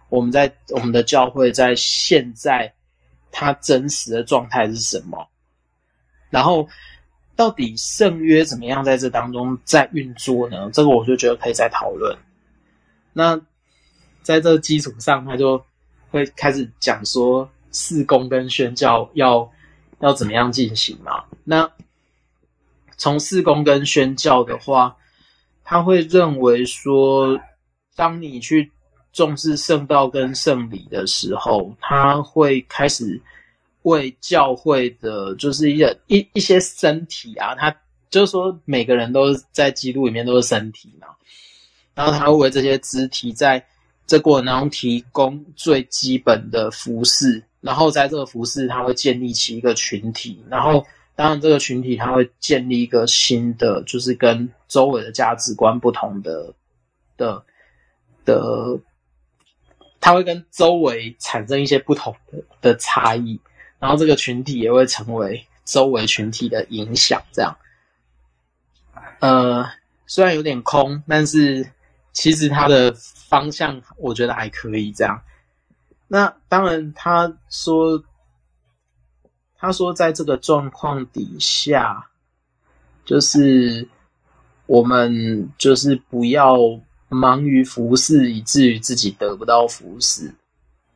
[0.09, 2.71] 我们在我们的教会在现在
[3.31, 5.25] 它真实的状态是什么，
[6.29, 6.67] 然后
[7.35, 10.69] 到底圣约怎么样在这当中在运作呢？
[10.71, 12.17] 这个我就觉得可以再讨论。
[13.13, 13.39] 那
[14.21, 15.63] 在这基础上，他就
[16.11, 19.51] 会开始讲说，事工跟宣教要
[19.99, 21.25] 要怎么样进行嘛？
[21.43, 21.71] 那
[22.97, 24.95] 从事工跟宣教的话。
[25.67, 27.39] 他会认为说，
[27.95, 28.71] 当你去
[29.11, 33.19] 重视圣道跟圣礼的时候，他会开始
[33.85, 37.75] 为教会的，就是一些一一些身体啊，他
[38.11, 41.07] 就是说每个人都在基督里面都是身体嘛，
[41.95, 43.65] 然后他会为这些肢体在
[44.05, 50.85] 这过程当中提供最基本的服饰，然后在这个服饰他会建立起一个群体，然后。
[51.17, 56.53] 当然，这个群体他会建立一个新的，就是跟周围的价值观不同的
[57.15, 57.41] 的
[58.25, 58.77] 的，
[60.01, 63.39] 它会跟周围产生一些不同的的差异，
[63.85, 67.21] 然后这个群体也会成为周围群体的影响。
[67.31, 67.55] 这样，
[69.19, 69.63] 呃，
[70.07, 71.71] 虽然有点空，但是
[72.11, 74.91] 其实它的方向我觉得还可以。
[74.91, 75.21] 这样，
[76.07, 78.03] 那当然他说。
[79.57, 82.07] 他说，在这个状况底下，
[83.03, 83.87] 就是
[84.67, 86.57] 我们就是不要
[87.07, 90.35] 忙于服侍，以至于自己得不到服侍。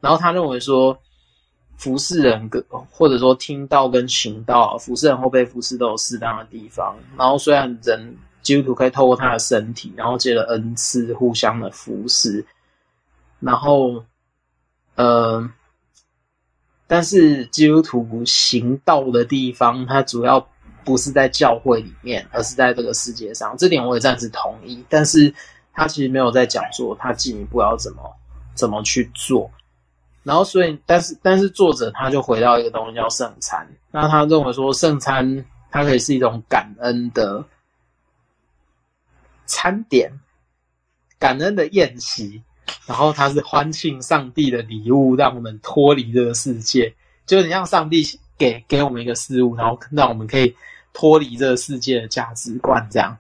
[0.02, 1.02] 然后他认为说，
[1.80, 6.96] 服侍人跟或者说听道跟行道，服侍人或被服侍都有适当的地方。
[7.18, 12.46] 然后虽然人基督徒可以透过他的身体，然后借着恩赐互相的服侍，
[13.40, 14.04] 然后，
[14.94, 15.50] 呃。
[16.92, 20.50] 但是基督徒行道的地方，它主要
[20.84, 23.56] 不是在教会里面，而是在这个世界上。
[23.60, 24.84] 这点我也暂时同意。
[24.90, 25.32] 但是
[25.72, 28.02] 他其实没有在讲说他进一步要怎么
[28.56, 29.52] 怎么去做。
[30.24, 33.68] 然后所以，但是但是作者他就回到一个东西叫圣餐。
[33.92, 37.44] 那他认为说圣餐它可以是一种感恩的
[39.46, 40.20] 餐点，
[41.18, 42.44] 感恩的宴席。
[42.86, 46.94] 然后它是欢庆上帝的礼物，让我们脱离这个世界，
[47.26, 48.04] 就很像上帝
[48.38, 50.56] 给给我们一个事物，然后让我们可以
[50.94, 53.18] 脱离这个世界的价值观这样。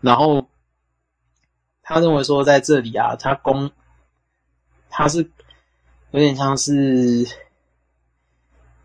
[0.00, 0.46] 然后
[1.82, 3.70] 他认为说，在这里啊，他供
[4.90, 5.30] 他是
[6.10, 7.26] 有点像是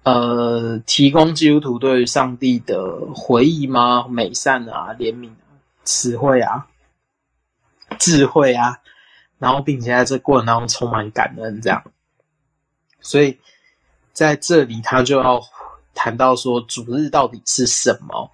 [0.03, 4.05] 呃，提供基督徒对于上帝的回忆吗？
[4.09, 6.67] 美善啊，怜悯啊，词汇啊，
[7.97, 8.79] 智慧啊。
[9.39, 11.83] 然后，并且在这过程当中充满感恩，这样，
[13.01, 13.37] 所以
[14.13, 15.41] 在这里他就要
[15.93, 18.31] 谈到说主日到底是什么，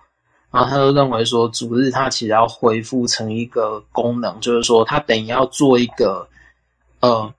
[0.51, 6.27] 然后他就认为说主日他其实要恢复成一个功能，就是说他等于要做一个
[6.99, 7.33] 呃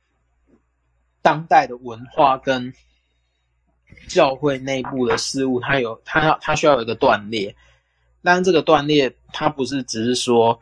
[1.23, 2.73] 当代的文化跟
[4.09, 7.55] 教会内部的事物，它有它要它需要有一个断裂，
[8.23, 10.61] 但这个断裂它不是只是说。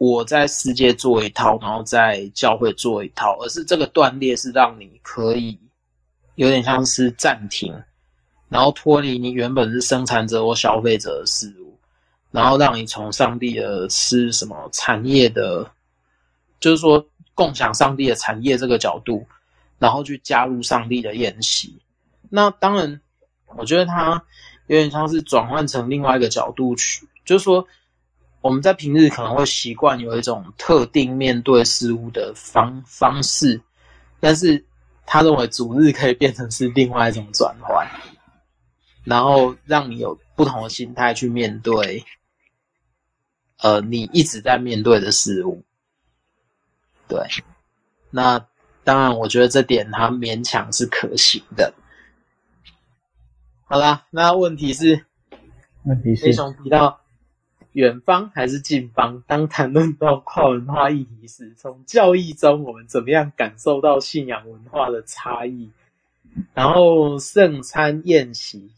[0.00, 5.58] 我在世界做一套，然后在教会做一套，而是这个断裂是让你可以
[6.36, 7.74] 有点像是暂停，
[8.48, 11.76] 然后脱离你原本是生产者或消费者的事物，
[12.30, 15.68] 然后让你从上帝的是什么产业的，
[16.60, 19.26] 就是说共享上帝的产业这个角度，
[19.78, 21.80] 然后去加入上帝的宴席。
[22.28, 23.00] 那当然，
[23.56, 24.22] 我觉得它
[24.66, 27.66] 有点像是转换成另外一个角度去，就是说。
[28.40, 33.60] 我们在平日可能会习惯有一种特定面对事物的方方式，
[34.20, 34.64] 但是
[35.04, 37.84] 他认为主日可以变成是另外一种转换，
[39.02, 42.04] 然后让你有不同的心态去面对，
[43.58, 45.64] 呃，你一直在面对的事物。
[47.08, 47.20] 对，
[48.08, 48.46] 那
[48.88, 51.74] 当然，我觉得这点他勉强是可行的。
[53.66, 55.04] 好啦，那问题是，
[55.82, 56.32] 问题是，
[56.62, 56.98] 提到。
[57.72, 59.22] 远方还是近方？
[59.26, 65.70] 当谈论到跨文化议题时，从教义中我们怎么样感受到信仰文化的差异？
[66.54, 68.72] 然后圣餐宴席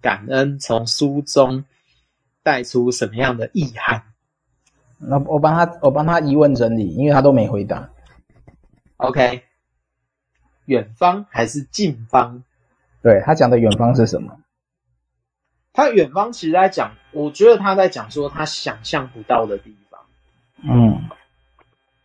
[0.00, 1.64] 感恩从书中
[2.44, 4.04] 带出什么样的意涵？
[4.98, 7.90] 那我帮他，我帮他疑问整理，因为他都没回答。
[9.00, 9.42] OK，
[10.66, 12.42] 远方还是近方？
[13.02, 14.38] 对，他讲的远方是什么？
[15.72, 20.00] 他远方其实在讲，我觉得他在讲说他想象不到的地方。
[20.62, 21.08] 嗯，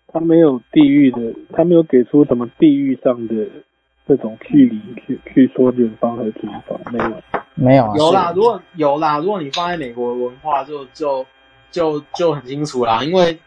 [0.07, 1.17] 他没有地域的，
[1.51, 3.33] 他没有给出什么地域上的
[4.07, 7.21] 这种距离去去说远方和近方，没有，
[7.55, 7.93] 没有啊。
[7.97, 11.25] 有啦，如果有啦，如果你放在美国的文化就，就
[11.71, 13.37] 就就就很清楚啦，因为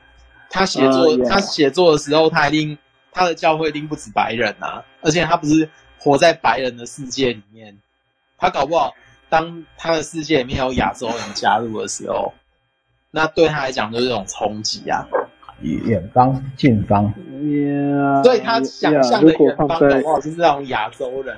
[0.50, 1.28] 他写作，uh.
[1.28, 2.76] 他写作的时候，他一定
[3.12, 7.78] 他的教会一定不止白人啊，而且他不是活在白人的世界里面，
[8.36, 8.94] 他搞不好。
[9.30, 12.32] 当他的世界里面有亚洲人加入的时候，
[13.10, 15.06] 那对他来讲就是一种冲击啊。
[15.60, 21.36] 远方、近方，yeah, 所以他想象的远方的话就是那种亚洲人。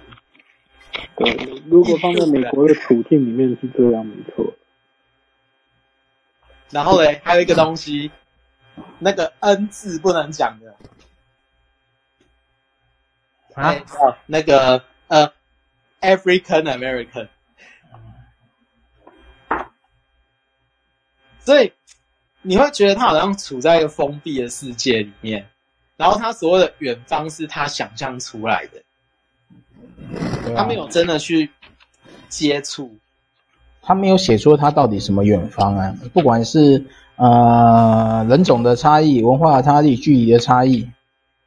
[1.16, 4.52] 对，如果放在美国的处境里面是这样，没错。
[6.70, 8.10] 然后嘞，还有一个东西，
[8.98, 10.76] 那个 N 字不能讲的
[13.60, 13.76] 啊，
[14.26, 15.32] 那个呃
[16.00, 17.28] ，African American。
[21.40, 21.72] 所以
[22.42, 25.46] 你会觉得他好像处在一个封闭的世界里面，
[25.96, 28.82] 然后他所谓的远方是他想象出来的，
[30.54, 31.50] 他没有真的去
[32.28, 32.96] 接触，
[33.82, 35.94] 他没有写出他到底什么远方啊？
[36.12, 36.86] 不管是
[37.16, 40.88] 呃人种的差异、文化的差异、距离的差异，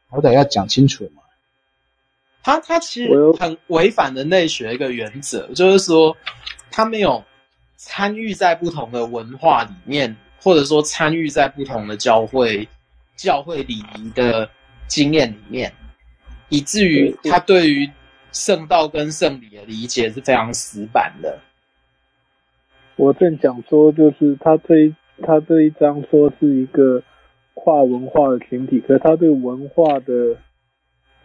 [0.10, 1.23] 好歹要讲清楚嘛。
[2.44, 6.16] 他他其实很违反人类学一个原则，就是说
[6.70, 7.24] 他没有。
[7.86, 12.66] 参与在不同的文化里面，或者说参与在不同的教会、
[13.18, 14.50] 教会礼仪的
[14.88, 15.74] 经验里面，
[16.48, 17.92] 以至于他对于
[18.32, 21.38] 圣道跟圣礼的理解是非常死板的。
[22.96, 27.04] 我正想说，就是他这一他这一章说是一个
[27.54, 30.38] 跨文化的群体，可是他对文化的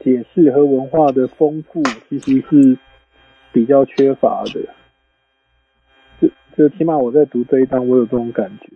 [0.04, 2.78] 解释和文化的丰富其实是
[3.52, 4.74] 比较缺乏的。
[6.56, 8.66] 就起码我在读这一章，我有这种感觉。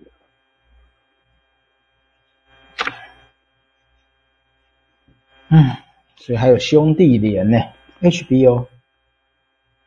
[5.49, 5.71] 嗯，
[6.17, 7.59] 所以还有兄弟连呢
[8.01, 8.67] ，HBO。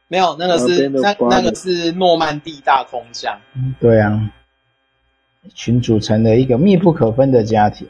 [0.07, 3.39] 没有，那个是那那个是诺曼底大空降。
[3.55, 4.31] 嗯，对啊，
[5.53, 7.87] 群组成的一个密不可分的家庭。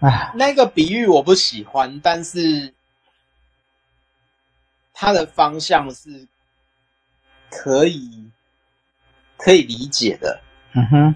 [0.00, 2.72] 啊，那个比喻我不喜欢，但是
[4.92, 6.26] 它的方向是。
[7.48, 8.28] 可以，
[9.36, 10.40] 可以理解的。
[10.74, 11.14] 嗯哼，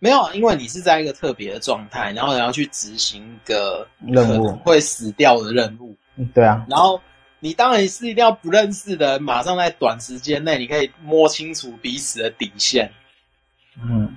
[0.00, 5.96] 没有，因为你是在一个特别的状态，然后你要去执行一个任务，会死掉的任务。
[6.16, 6.66] 嗯，对啊。
[6.68, 7.00] 然后
[7.38, 12.92] 你当然是一定要不认识的人，马上在短时间内，你可以摸清楚彼此的底线。
[13.80, 14.16] 嗯。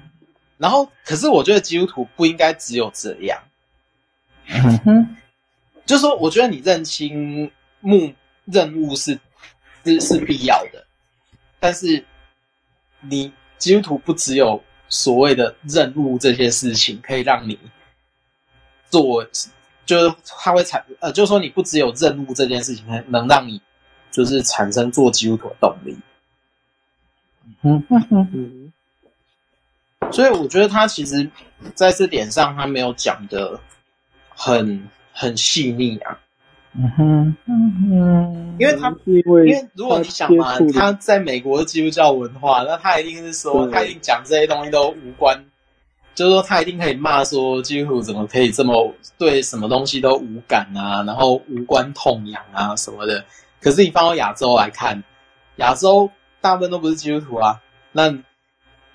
[0.62, 3.42] 然后，可是我觉得基督徒不应该只有这样。
[4.48, 5.18] 嗯哼，
[5.86, 8.14] 就是说，我觉得你认清目
[8.46, 9.20] 任务是。
[9.84, 10.86] 是是必要的，
[11.60, 12.06] 但是
[13.00, 17.58] 你基督徒不只有所谓的任务这些事情可以让你
[18.92, 19.26] 做，
[19.84, 23.60] 就是他会产呃，就是说你不只有任务这件事情能让你
[24.12, 25.98] 就是产生做基督徒的动力。
[27.64, 28.71] 嗯嗯嗯嗯。
[30.12, 31.30] 所以我觉得他其实
[31.74, 33.60] 在这点上他没有讲的
[34.30, 36.18] 很很细腻啊。
[36.74, 45.38] 嗯哼，嗯哼，因为他，因为如果你想嘛，他在美国的基督教文化，那他一定是说，他一定讲这些东西都无关，
[46.16, 53.26] 就是说他一定可以骂说基督徒怎么可以这么对什么东西都无感啊，然后无关痛痒啊什么的。
[53.60, 55.04] 可是你放到亚洲来看，
[55.58, 56.10] 亚洲
[56.40, 57.60] 大部分都不是基督徒啊，
[57.92, 58.10] 那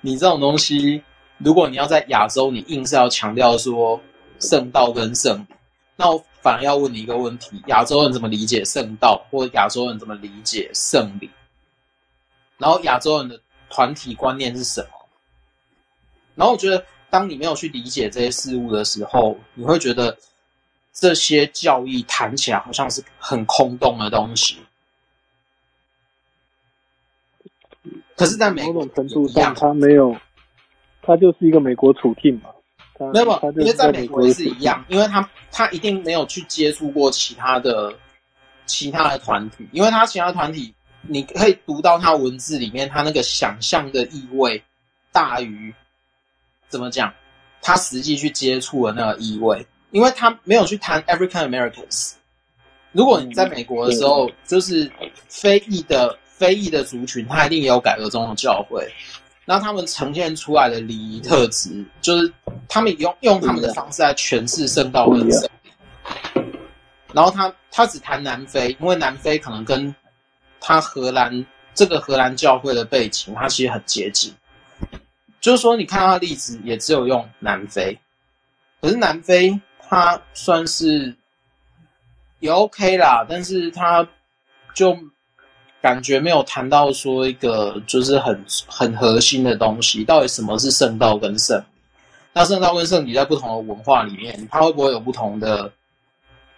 [0.00, 1.02] 你这种东西，
[1.38, 4.00] 如果你要在亚洲，你硬是要强调说
[4.40, 5.46] 圣道跟圣，
[5.96, 6.24] 那我。
[6.42, 11.28] 反而要问你一个问题：亚洲人怎么理解圣道，或亚洲人怎么理解圣礼？
[12.56, 14.88] 然后亚洲人的团体观念是什么？
[16.36, 20.16] 然后我觉得，当你没有去理解这些事物的时候，你会觉得
[20.92, 24.58] 这些教义谈起来好像是很空洞的东西。
[28.14, 30.16] 可是，在某种程度上，它没有，
[31.06, 32.50] 它就是一个美国处境嘛。
[33.12, 37.94] 没有，因为在美国也是一样，因为他他一定没有去接触过其他的
[38.64, 44.62] 其他的团体，因为他其他团体，你可以读到他文字里面，他那个想象的意味
[45.12, 45.74] 大于
[46.70, 47.12] 怎么讲，
[47.60, 52.14] 他实际去接触的那个意味，因为他没有去谈 African Americans，
[52.92, 54.90] 如果你在美国的时候，就是
[55.28, 58.90] 非裔的非裔的族群，他一定也有改革中的教会。
[59.48, 62.32] 那他们呈现出来的礼仪特质，就是
[62.68, 65.70] 他们用用他们的方式来诠释圣道跟圣礼。
[67.12, 69.94] 然后他他只谈南非，因为南非可能跟
[70.60, 74.34] 他荷兰这个荷兰教会的背景，它其实很接近。
[75.40, 77.96] 就是说，你看他的例子也只有用南非，
[78.80, 81.14] 可是南非它算是
[82.40, 84.08] 也 OK 啦，但是他
[84.74, 84.98] 就。
[85.86, 91.64] 感觉没有谈到说一个就是很很核心的东西，到底什么是圣道跟圣礼？
[92.32, 95.70] 那圣道跟圣你在不同的文化里面，它会不会有不同的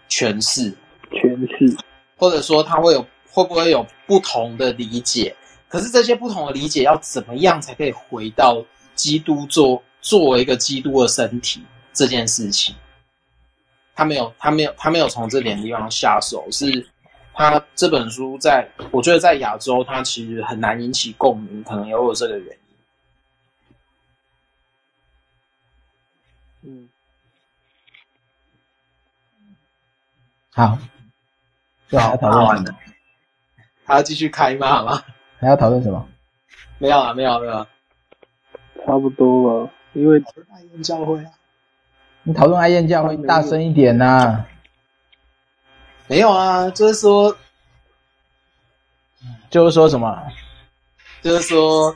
[0.08, 0.74] 诠释？
[1.10, 1.76] 诠释，
[2.16, 5.36] 或者说它会有会不会有不同的理解？
[5.68, 8.64] 可是这些不同的理解要怎么样才可以回到
[8.94, 11.62] 基督做作为一个基督的身体
[11.92, 12.74] 这件事情？
[13.94, 16.88] 他没有，他没有，他没有从这点地方下手是。
[17.38, 22.58] 他这本书在，我觉得在亚洲，它其实很难引起共鸣，可能也有这个原因。
[26.62, 26.88] 嗯，
[30.50, 30.76] 好，
[31.88, 32.78] 就还要讨论什么？
[33.84, 35.00] 还要继续开骂吗？
[35.38, 36.08] 还要讨论什么？
[36.78, 37.64] 没有啊，没有，没有。
[38.84, 40.20] 差不多了，因为
[40.52, 41.30] 爱燕教会啊。
[42.24, 44.48] 你讨论爱燕教会，大声一点呐、啊。
[46.08, 47.36] 没有啊，就是说，
[49.50, 50.18] 就是说什么？
[51.20, 51.94] 就是说，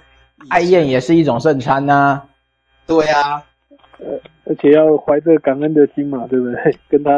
[0.48, 2.24] 爱宴也是一种圣餐呐、啊。
[2.86, 3.42] 对啊，
[3.98, 6.78] 呃，而且要怀着感恩的心嘛，对不对？
[6.90, 7.10] 跟他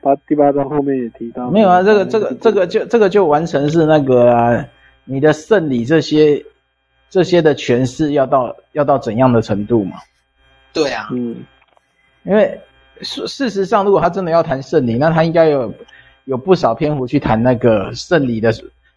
[0.00, 1.50] 八第八章后面也提到。
[1.50, 4.64] 没有啊，这个这个这个就这个就完成是那个啊，
[5.04, 6.44] 你的圣礼这些
[7.08, 9.96] 这些的诠释要到要到怎样的程度嘛？
[10.72, 11.44] 对啊，嗯，
[12.22, 12.60] 因为。
[13.02, 15.74] 事事实上，如果他真的要谈圣礼，那他应该有
[16.24, 18.52] 有不少篇幅去谈那个圣礼的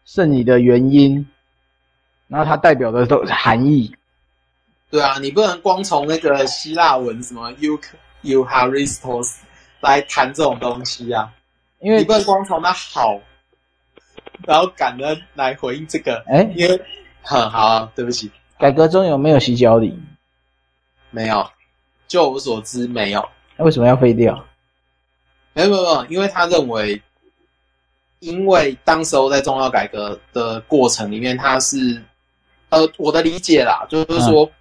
[0.05, 1.27] 圣礼的原因，
[2.27, 3.95] 然后它代表的都含义。
[4.89, 7.51] 对啊，你不能光从那个希腊文什么
[8.23, 9.37] Eucharistos
[9.81, 11.33] 来谈这种东西啊，
[11.79, 13.19] 因为你不能光从那好，
[14.45, 16.23] 然后感恩来回应这个。
[16.27, 16.79] 哎，因为
[17.21, 18.29] 很好啊，对不起，
[18.59, 19.97] 改革中有没有洗脚礼？
[21.09, 21.49] 没有，
[22.07, 23.27] 就我所知没有。
[23.63, 24.45] 那为什么要废掉？
[25.53, 27.01] 没有没有没有，因为他认为，
[28.19, 32.03] 因为当时候在宗教改革的过程里面，他是，
[32.69, 34.51] 呃，我的理解啦，就是说，嗯、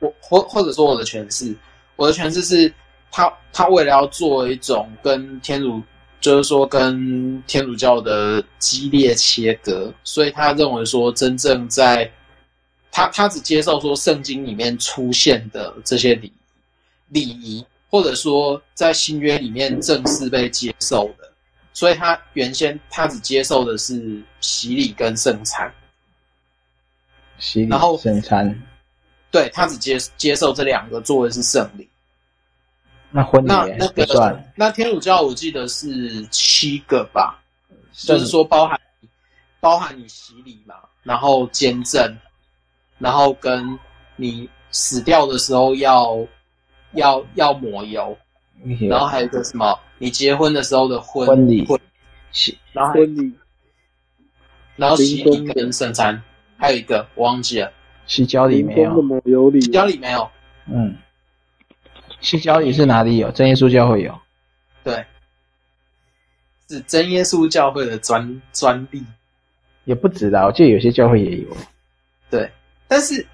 [0.00, 1.56] 我或或者说我的诠释，
[1.96, 2.70] 我的诠释是
[3.10, 5.80] 他他为了要做一种跟天主，
[6.20, 12.10] 就是说跟天主教的激烈切割，所以他认为说，真正在
[12.90, 16.30] 他他只接受说圣经里面出现的这些礼
[17.08, 17.64] 礼仪。
[17.92, 21.30] 或者说，在新约里面正式被接受的，
[21.74, 25.70] 所以他原先他只接受的是洗礼跟圣餐，
[27.38, 28.62] 洗礼后、圣餐，
[29.30, 31.86] 对，他只接接受这两个作为是圣礼。
[33.10, 37.42] 那婚礼那那个算那天主教我记得是七个吧，
[37.92, 38.80] 就是说包含
[39.60, 42.18] 包含你洗礼嘛，然后见证，
[42.98, 43.78] 然后跟
[44.16, 46.26] 你死掉的时候要。
[46.94, 48.16] 要要抹油，
[48.88, 49.78] 然后还有一个什么？
[49.98, 51.66] 你结婚的时候的婚婚礼，
[52.32, 53.32] 洗，然后婚礼，
[54.76, 56.20] 然后洗礼跟圣餐，
[56.56, 57.72] 还有一个我忘记了，
[58.06, 60.28] 洗脚里没有，抹油礼，洗脚礼没有，
[60.66, 60.96] 嗯，
[62.20, 63.30] 洗脚里是哪里有？
[63.30, 64.20] 真耶稣教会有，
[64.82, 65.04] 对，
[66.68, 69.04] 是真耶稣教会的专专利，
[69.84, 71.56] 也不止啦，我记得有些教会也有，
[72.28, 72.50] 对，
[72.88, 73.24] 但是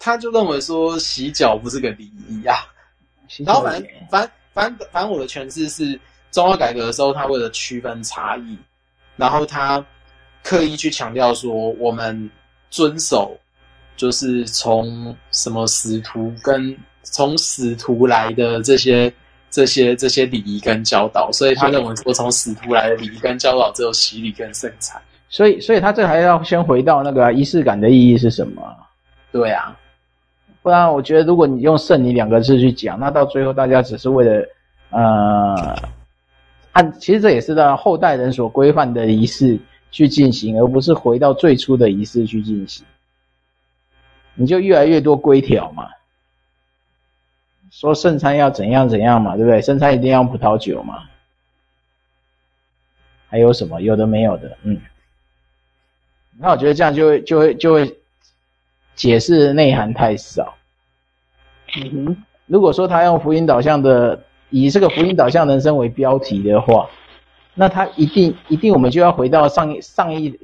[0.00, 2.56] 他就认为说洗脚不是个礼仪呀。
[3.38, 5.98] 然后反正反反反正我的诠释是，
[6.30, 8.58] 宗教改革的时候，他为了区分差异，
[9.16, 9.84] 然后他
[10.42, 12.30] 刻意去强调说，我们
[12.70, 13.38] 遵守
[13.96, 19.12] 就是从什么使徒跟从使徒来的这些
[19.50, 25.00] 这些这些礼仪跟教导，所以他认为我，从使徒来的礼仪跟教导只有洗礼跟圣餐。
[25.28, 28.62] 所以所以他这还要先回到那个仪式感的意义是什么？
[29.30, 29.74] 对啊。
[30.62, 34.48] 不然，我觉得如果你用“圣礼”两个字去讲，那到最后大家只是为了，
[34.90, 35.76] 呃，
[36.70, 39.58] 按其实这也是让后代人所规范的仪式
[39.90, 42.86] 去进行，而不是回到最初的仪式去进行。
[44.34, 45.88] 你就越来越多规条嘛，
[47.72, 49.60] 说圣餐要怎样怎样嘛，对不对？
[49.60, 51.02] 圣餐一定要用葡萄酒嘛，
[53.28, 53.82] 还有什么？
[53.82, 54.80] 有的没有的，嗯。
[56.38, 57.98] 那我觉得这样就会就会就会。
[58.94, 60.54] 解释的内涵太少。
[61.76, 62.16] 嗯哼，
[62.46, 66.88] 如果说他用福音导向的，以这个福音导向人生为标题的话，
[67.54, 70.38] 那他一定一定我们就要回到上一上一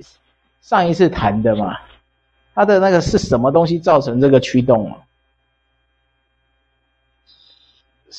[0.61, 1.77] 上一次谈的嘛，
[2.55, 4.99] 他的那个是什么东西造成这个驱动啊？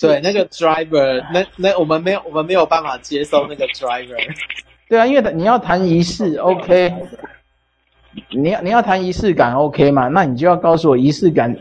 [0.01, 4.15] 对，那个 driver，那那我们没有我们没有办法接受那个 driver。
[4.87, 6.93] 对啊，因为你要谈仪式，OK，
[8.31, 10.07] 你要你要谈仪式感，OK 嘛？
[10.07, 11.55] 那你就要告诉我仪式感，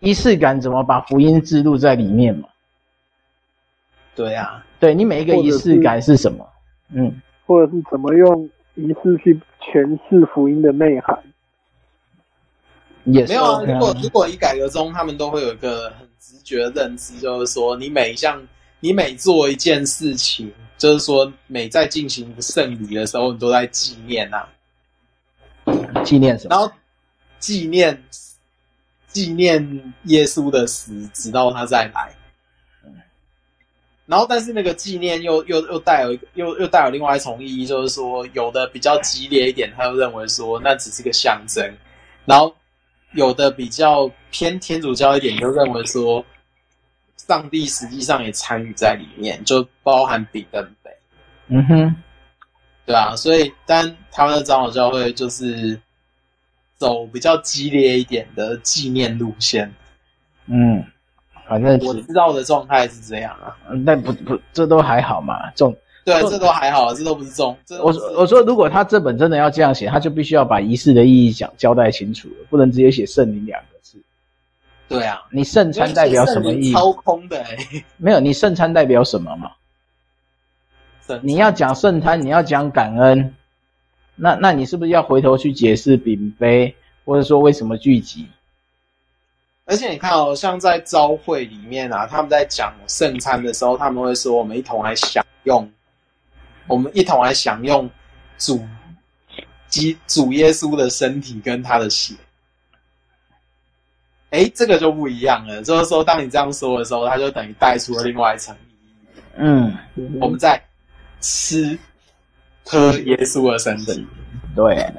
[0.00, 2.48] 仪式感怎么把福音置入在里面嘛？
[4.14, 6.46] 对啊，对你每一个仪式感是什么？
[6.92, 11.18] 嗯，或者是怎么用仪式去诠释福音的内涵？
[13.04, 13.62] 也没有啊。
[13.66, 18.40] 如果如果以改革中，他们都会有一个很直觉的认知，就是说你每一项，
[18.80, 20.52] 你每做一件事情。
[20.76, 24.48] 就是说，每在进行圣礼的时候，你都在纪念呐、啊，
[26.04, 26.50] 纪念什么？
[26.50, 26.70] 然后
[27.38, 28.02] 纪念
[29.08, 32.14] 纪念耶稣的死，直到他再来。
[34.06, 41.64] 然后，但是那个纪念又又又带有一个又又带有另外一重意义，就是说，有的比较激烈一点，他就认为说那只是个象征；
[42.26, 42.54] 然后
[43.12, 46.24] 有的比较偏天主教一点，就认为说。
[47.16, 50.90] 上帝实际上也参与在里面，就包含比登碑。
[51.46, 51.96] 嗯哼，
[52.84, 55.80] 对啊，所以但台湾的长老教会就是
[56.84, 59.72] 走比较激烈一点的纪念路线。
[60.46, 60.84] 嗯，
[61.48, 63.56] 反正我知道的状态是这样啊。
[63.84, 65.50] 那不不，这都还好嘛。
[65.52, 65.74] 重
[66.04, 67.56] 对，这都还好，这都不是重。
[67.80, 67.86] 我
[68.18, 73.98] 我说，如果他这本真的要这样写，他就必须要把仪式的意义讲交代清楚了，不能直接写圣灵两个字。
[74.86, 76.72] 对啊，你圣餐代表什么意义？
[76.74, 77.56] 掏空的、欸，
[77.96, 79.50] 没有，你圣餐代表什么嘛？
[81.22, 83.34] 你要讲圣餐，你要讲感恩，
[84.16, 88.28] 那那你是不是要回头去解释饼杯，或者说为什么聚集？
[89.66, 95.70] 而且你看哦，像在朝会里面啊，他们在讲圣餐的时候，他们会说：“我们一同来享用，
[96.66, 97.88] 我们一同来享用
[98.36, 98.62] 主
[99.68, 102.14] 基主耶稣的身体跟他的血。”
[104.30, 105.62] 哎，这个就不一样了。
[105.62, 109.22] 就是说，当你这样说的时候，他就等于带出了另外一层意义。
[109.36, 109.78] 嗯，
[110.20, 110.62] 我们在
[111.20, 111.78] 吃
[112.64, 114.06] 喝耶稣的身体。
[114.56, 114.92] 对，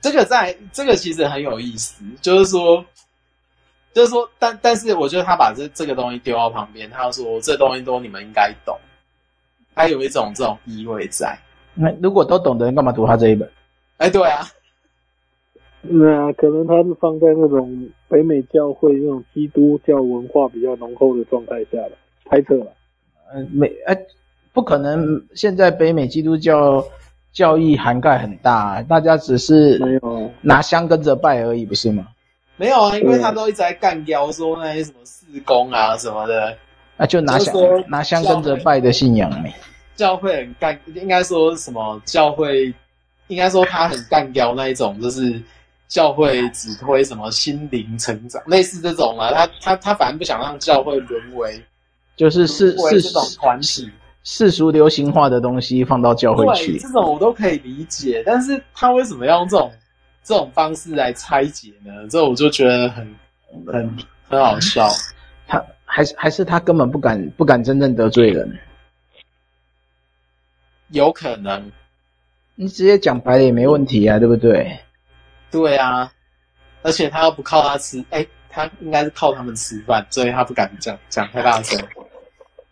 [0.00, 2.04] 这个在这个其实很有意思。
[2.20, 2.84] 就是说，
[3.92, 8.78] 就是说，但但是，我觉得他把这这个东西丢到旁边，他说这东西都你们应该懂。
[9.74, 11.38] 他有一种这种意味在。
[11.74, 13.50] 那如果都懂的人，干嘛读他这一本？
[13.98, 14.46] 哎，对啊。
[15.82, 21.92] 那可能他是放在那种北美教会那种基督教文化比较浓厚的状态下的
[22.28, 22.72] 猜测吧。
[23.32, 23.96] 嗯，美哎，
[24.56, 25.06] 不可能。
[25.34, 26.82] 现在北美基督教
[27.30, 29.78] 教义涵盖很大，大家只是
[30.40, 32.06] 拿香跟着拜而已，不是吗？
[32.56, 36.56] 没有啊，因为他都一直在干掉说那些什么四公啊什么的，
[36.96, 37.54] 那就拿香
[37.86, 39.52] 拿香跟着拜的信仰没。
[39.94, 42.72] 教会很干，应该说什么教会？
[43.26, 45.38] 应该说他很干掉那一种，就是。
[45.88, 51.62] 教会只推什么心灵成长，类似这种啊，他他他反而不想让教会沦为，
[52.16, 53.88] 就是是是这种团体
[54.28, 59.72] 世俗流行化的东西放到教会去，这种我都可以理解，但是他为什么要用这种
[60.24, 61.92] 这种方式来拆解呢？
[62.10, 63.16] 这我就觉得很
[63.68, 63.96] 很
[64.28, 64.88] 很好笑。
[65.46, 68.58] 他还是还是他根本不敢不敢真正得罪人，
[70.88, 71.70] 有可能，
[72.56, 74.76] 你直接讲白了也没问题啊，对不对？
[75.52, 76.12] 对啊，
[76.82, 81.78] 而且他又不靠他吃，哎，他应该是靠他们吃饭，所以他不敢讲讲太大声。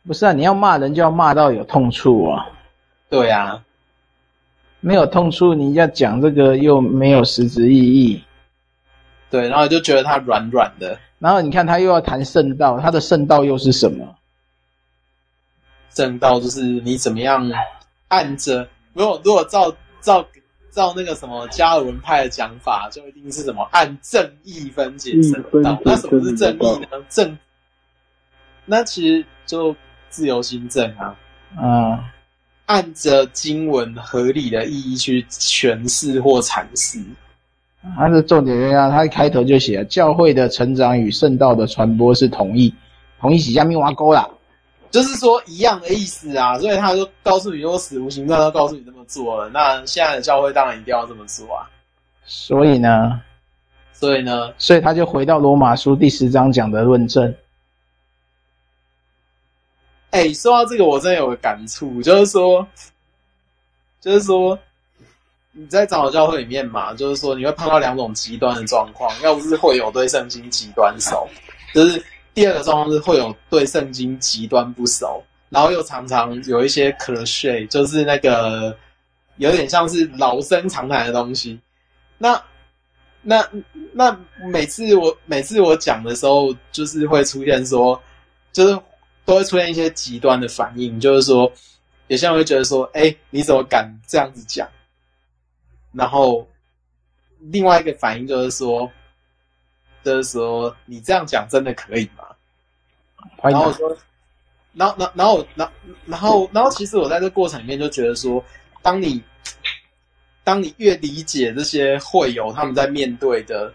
[0.06, 2.46] 不是啊，你要骂人就要骂到有痛处啊。
[3.08, 3.62] 对啊，
[4.80, 8.22] 没有痛处，你要讲这个又没有实质意义。
[9.30, 10.98] 对，然后就觉得他软软的。
[11.18, 14.16] 然后你看他又要谈圣道，他的圣道又是什么？
[15.90, 17.50] 圣道就是你怎么样
[18.08, 20.26] 按着，如果如果照照。
[20.74, 25.80] 照那个什么加尔文派的讲法，就一定是什么按正义分解圣道。
[25.84, 26.88] 那什么是正义呢？
[27.08, 27.38] 正，
[28.64, 29.76] 那其实就
[30.14, 31.12] 自由心证啊。
[31.60, 31.98] 嗯，
[32.66, 37.00] 按着经文合理的意义去诠释或阐释。
[37.96, 42.72] 它的重点是啊，他一开头就写教会的成长与圣道的传播是同意，
[43.20, 44.28] 同意洗下面挖沟啦。
[44.92, 49.50] 就是说一样的意思啊，所以他就告诉你说死无形状都告诉你这么做了。
[49.50, 51.66] 那现在的教会当然一定要这么做啊。
[52.24, 53.20] 所以呢，
[53.92, 57.34] 所以呢，所以他就回到罗马书第十章讲的论证。
[60.14, 62.66] 哎、说到这个，我真的有个感触，就是说，
[64.00, 64.58] 就是说
[65.52, 71.28] 你在长老教会里面嘛，就是说你会碰到两种极端的状况，要不是会有对圣经极端熟，
[71.74, 72.02] 就是。
[72.34, 78.76] 第二个状况是会有对圣经极端不熟，然后又常常有一些 cliché，就是那个
[79.36, 81.56] 有点像是老生常谈的东西。
[82.18, 82.42] 那
[83.22, 83.48] 那
[83.92, 84.18] 那
[84.50, 88.02] 每次我每次我讲的时候，就是会出现说，
[88.52, 88.76] 就是
[89.24, 91.50] 都会出现一些极端的反应，就是说，
[92.08, 94.68] 有些人会觉得说，哎，你怎么敢这样子讲？
[95.92, 96.46] 然后
[97.38, 98.90] 另外一个反应就是说，
[100.02, 102.24] 就是说你这样讲真的可以吗？
[103.42, 103.96] 然后我说。
[104.76, 105.72] 然后，然然后，然
[106.04, 108.44] 然后，然后，其实我在这过程里面就觉得说，
[108.82, 109.22] 当你，
[110.42, 113.72] 当你越理解这些会友他们在面对的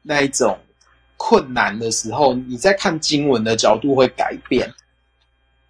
[0.00, 0.58] 那一种
[1.18, 4.66] 困难的时候，你在看经文的角度会改变。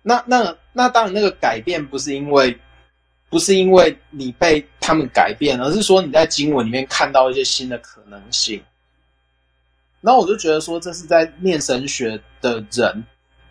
[0.09, 2.59] 那那那当然，那个改变不是因为，
[3.29, 8.63] 不是因为你被他们改变，而是说你在经文里面看到一些新的可能性。
[10.01, 13.05] 然后我就觉得说，这是在念神学的人。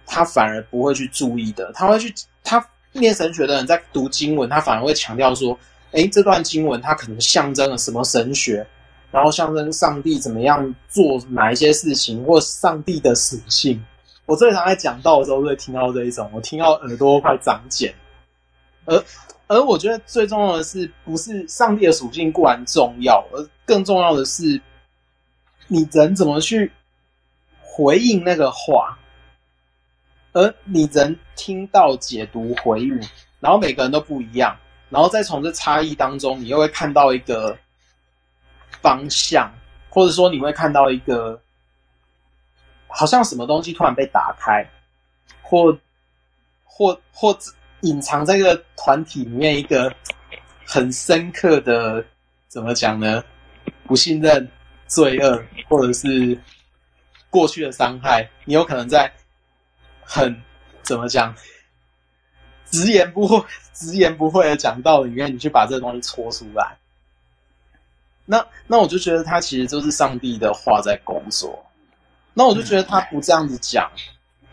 [0.09, 5.59] 他反而不会去注意的，他会去他念神学的人在读经文，他反而会强调说
[5.91, 8.65] ：“诶，这段经文它可能象征了什么神学，
[9.11, 13.83] 然后象征上帝怎么样做哪一些事情，或上帝的属性。”
[14.27, 17.95] 我最常在讲道的时候会听到这一种，我听到耳朵快长茧。
[18.85, 19.03] 而
[19.47, 24.61] 而我觉得最重要的是，不是上帝的属性固然重要，而更重要的是，
[25.67, 26.73] 你人怎么去
[27.61, 28.99] 回应那个话。
[30.33, 32.99] 而你人听到解读回应，
[33.39, 34.57] 然后每个人都不一样，
[34.89, 37.57] 然后再从这差异当中，你又会看到一个
[38.81, 39.49] 方向，
[39.89, 41.41] 或者说你会看到一个
[42.87, 44.67] 好像什么东西突然被打开，
[45.41, 45.77] 或
[46.63, 47.37] 或或
[47.81, 49.93] 隐藏在这个团体里面一个
[50.65, 52.03] 很深刻的
[52.47, 53.23] 怎么讲呢？
[53.85, 54.49] 不信任、
[54.87, 56.37] 罪恶，或者是
[57.29, 59.11] 过去的伤害，你有可能在。
[60.09, 60.41] 很
[60.83, 61.35] 怎么讲？
[62.71, 63.43] 直言不讳、
[63.75, 66.77] 直言不讳的讲道里面，你去把这个东西戳出来。
[68.23, 71.61] 那那我就觉得他其实就是上帝的话在工作。
[72.37, 73.89] 那我就觉得他不这样子讲，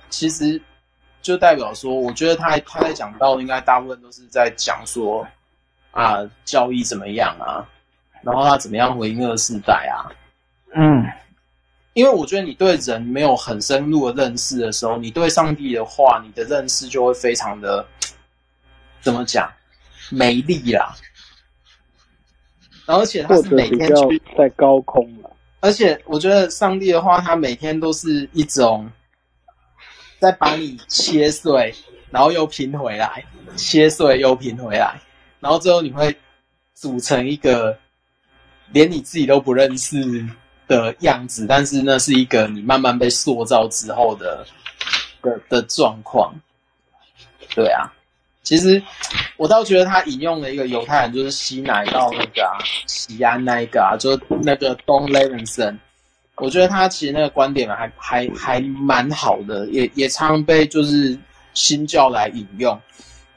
[0.09, 0.59] 其实
[1.21, 5.27] 就代表说，我觉得他他在讲到应该大部分都是在讲说
[5.91, 7.61] 啊，教义怎么样啊，
[8.23, 10.09] 然后他怎么样回应那个世代啊，
[10.75, 11.05] 嗯。
[11.93, 17.87] 因为我觉得你对人没有很深入的认识的时候，你对上帝的话，你的认识就会非常的
[19.01, 19.53] 怎么讲，
[20.11, 20.93] 没力啦。
[22.87, 25.31] 而且他是每天去在高空了。
[25.65, 28.87] 而且我觉得上帝的话，他每天都是一种
[30.19, 31.75] 在把你切碎，
[32.11, 33.25] 然后又拼回来，
[33.57, 35.01] 切碎又拼回来，
[35.41, 36.15] 然后最后你会
[36.75, 37.79] 组成一个
[38.73, 40.29] 连你自己都不认识
[40.69, 44.47] 的样子，但是那是一个你慢慢被塑造之后的
[45.23, 46.35] 的的状况。
[47.55, 47.91] 对啊，
[48.45, 48.81] 其实
[49.37, 52.55] 我倒觉得他引用了一个犹太人，就是西乃到那个啊，
[52.87, 55.77] 西安那一个啊，就是那个 Don Levenson。
[56.37, 61.19] 我觉得他其实那个观点还还还蛮好的，也也常被就是
[61.55, 62.81] 新教来引用。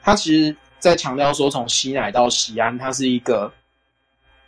[0.02, 3.52] 他其实在强调说，从西乃到西安，他是一个。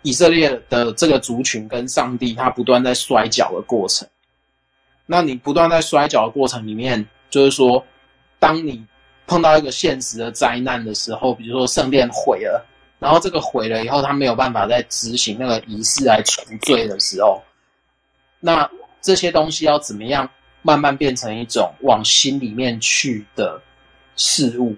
[0.03, 4.09] 以色列的这个族群跟上帝，他不断在摔跤的过程。
[5.05, 7.85] 那你不断在摔跤的过程里面，就是说，
[8.39, 8.83] 当你
[9.31, 12.67] 碰到一个现实的灾难的时候，比如说圣殿毁了，
[12.99, 17.41] 然后这个毁了以后，他没有办法再执行那个仪式来除罪的时候，
[18.41, 18.69] 那
[19.01, 20.29] 这些东西要怎么样
[20.63, 23.63] 慢慢变成一种往心里面去的
[24.17, 24.75] 事物，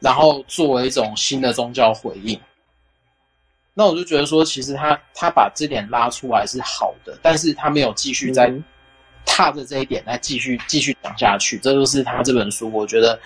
[0.00, 2.40] 然后作为一种新的宗教回应。
[3.74, 8.50] 那我就觉得说，其实他他把这点拉出来是好的，但是他没有继续在
[9.26, 11.58] 踏着这一点来继续继续讲下去。
[11.58, 13.20] 这就是他这本书，我觉得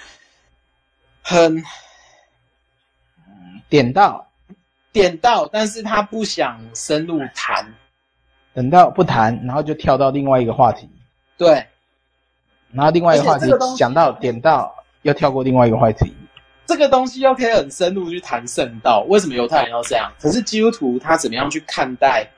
[1.30, 1.62] 很
[3.68, 4.26] 点到
[4.90, 7.64] 点到，但是他不想深入谈，
[8.52, 10.90] 等到不谈，然后就跳到另外一个话题。
[11.38, 11.64] 对，
[12.72, 13.46] 然后另外一个话题
[13.78, 16.12] 讲到点到，又跳过另外一个话题。
[16.66, 20.10] 这个东西又可以很深入去谈圣道，为什么犹太人要这样？
[20.20, 22.28] 可是基督徒他怎么样去看待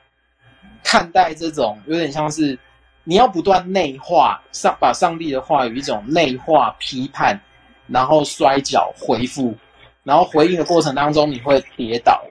[0.83, 2.55] 看待这种有点像是
[3.03, 7.41] 你要不断内化上把上帝的话语一种内化批判，
[7.87, 9.55] 然后摔跤回复，
[10.03, 12.23] 然后回应的过程当中你会跌倒，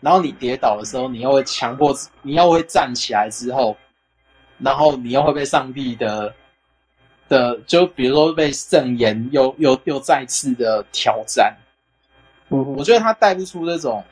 [0.00, 3.76] 然后你跌倒的时候你又会强迫你又会站起来之后，
[4.58, 6.34] 然后你又会被上帝的。
[7.30, 11.56] 的，就比如说被圣言又又又再次的挑战，
[12.48, 14.02] 嗯，我觉得他带不出这种，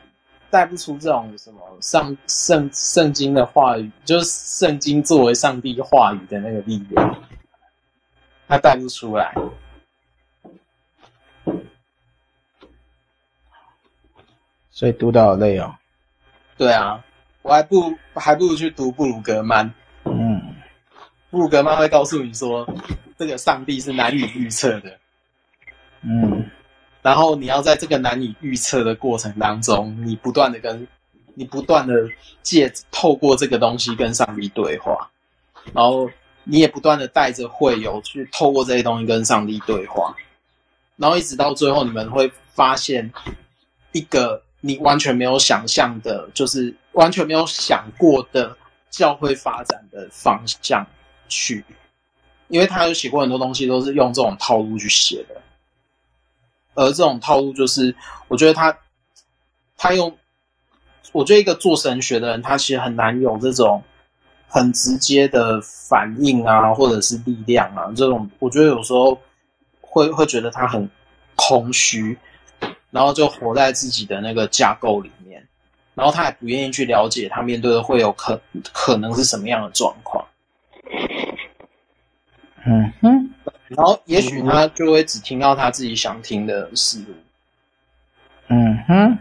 [0.50, 7.16] 带不出这种什么上圣圣经的话语，就是圣经作为上帝话语的那个力量，
[8.46, 9.34] 他带不出来。
[14.78, 15.74] 所以读到好累哦。
[16.56, 17.04] 对啊，
[17.42, 19.68] 我还不还不如去读布鲁格曼。
[20.04, 20.40] 嗯，
[21.30, 22.64] 布鲁格曼会告诉你说，
[23.18, 24.96] 这个上帝是难以预测的。
[26.02, 26.48] 嗯，
[27.02, 30.86] 然后你要在这个难以预测的过程当中，你不断的跟，
[31.34, 31.92] 你不断的
[32.44, 35.10] 借透过这个东西跟上帝对话，
[35.74, 36.08] 然后
[36.44, 40.14] 你也不断的带着会友去透过这些东西跟上帝对话，
[40.94, 43.12] 然后一直到最后，你们会发现
[43.90, 48.56] 一个你完全没有想象的，就是完全没有想过的
[48.90, 50.86] 教会发展的方向
[51.28, 51.64] 去，
[52.48, 55.40] 因为他有写过很多东西，都是用这种套路去写的。
[56.74, 57.94] 而这种套路就是，
[58.28, 58.78] 我觉得他，
[59.76, 60.16] 他用，
[61.12, 63.82] 我觉得一个做神学的人，他其实很难有这种
[64.46, 69.20] 很直接的反应啊，或者是力量啊，这种我觉得有时候
[69.80, 70.88] 会会觉得他很
[71.34, 72.16] 空虚，
[72.90, 75.46] 然后就活在自己的那个架构里面，
[75.94, 78.40] 然后他也不愿意去了解他面对的会有可
[78.72, 80.26] 可能是什么样的状况。
[82.64, 83.30] 嗯哼。
[83.68, 87.14] 然后，也许他就会只听到他自己想听的事物。
[88.46, 89.18] 嗯哼，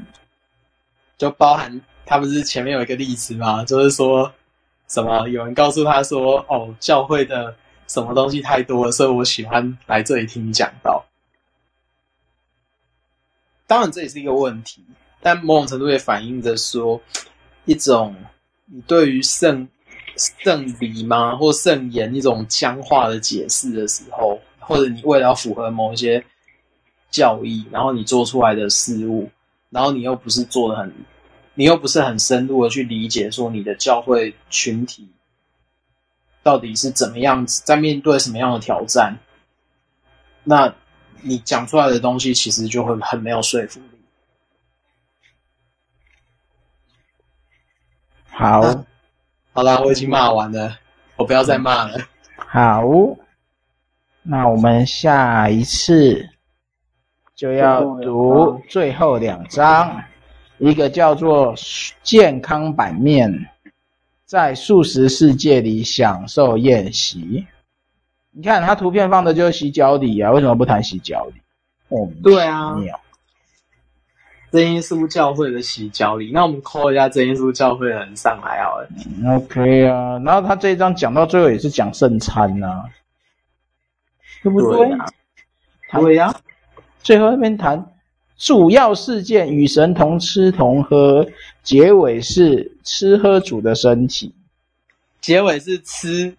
[1.18, 3.66] 就包含他不是前面有一个例子吗？
[3.66, 4.32] 就是说
[4.88, 7.54] 什么有人告诉他说：“哦，教会的
[7.90, 11.04] 什么东西太多了，所以我喜欢来这里听讲道。”
[13.68, 14.84] 当然，这也是一个问题，
[15.22, 17.00] 但某种程度也反映着说
[17.66, 18.16] 一种
[18.66, 19.68] 你对于圣。
[20.20, 21.36] 圣礼吗？
[21.36, 26.26] 或圣言一种僵化的解释的时候，或者你为了要符合某一些
[27.12, 29.30] 教义，然后你做出来的事物，
[29.70, 30.92] 然后你又不是做的很，
[31.54, 35.08] 你又不是很深入的去理解，说你的教会群体
[36.42, 39.20] 到底是怎么样子，在面对什么样的挑战，
[40.44, 40.74] 那
[41.22, 43.86] 你讲出来的东西其实就会很没有说服力。
[48.30, 48.62] 好。
[48.62, 48.86] 啊
[49.54, 50.78] 好啦，我已经骂完了，
[51.16, 51.98] 我不要再骂了。
[52.36, 52.84] 好，
[54.22, 56.30] 那我们下一次
[57.34, 60.00] 就要读最后两章，
[60.60, 61.56] 一个叫做
[62.04, 63.34] “健康版面”，
[64.26, 67.44] 在素食世界里享受宴席。
[68.38, 71.42] 你看，他图片放的就是洗脚底啊，为什么不谈洗脚礼？
[71.90, 72.76] 哦，对啊。
[74.52, 78.88] 真耶稣教会的洗脚礼，那我们 call 一下真耶稣教会的人上来好了。
[79.36, 82.86] OK 啊，然后他这一章讲到最后也是讲圣餐呐、啊，
[84.44, 84.88] 对不对？
[86.00, 86.36] 对呀、啊。
[87.02, 87.94] 最后那边谈
[88.38, 91.28] 主要事件与神同吃同喝，
[91.64, 94.34] 结尾是吃喝主的身体，
[95.20, 96.36] 结尾是吃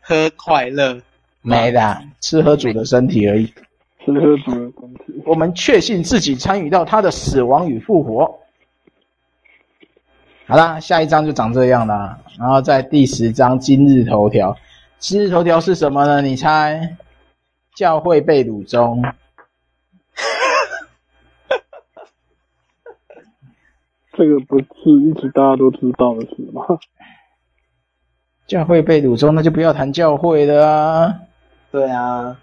[0.00, 1.00] 喝快乐，
[1.46, 3.46] 没的，吃喝主的身体而已。
[4.04, 5.22] 吃喝主的身体。
[5.24, 8.40] 我们确信自己参与到他的死亡与复活。
[10.48, 12.18] 好啦，下一章就长这样啦。
[12.36, 14.56] 然后在第十章今日头条，
[14.98, 16.20] 今日头条是什么呢？
[16.20, 16.96] 你猜？
[17.76, 19.00] 教会被掳中。
[24.14, 24.66] 这个不是
[25.04, 26.64] 一直大家都知道的事吗？
[28.48, 31.20] 教会被掳中，那就不要谈教会了啊。
[31.70, 32.36] 对啊。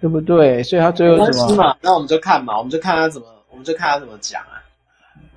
[0.00, 0.60] 对不对？
[0.64, 1.76] 所以他最后什么？
[1.80, 4.58] 那我们就看嘛，我们就看他怎么，我们就看他怎么讲啊。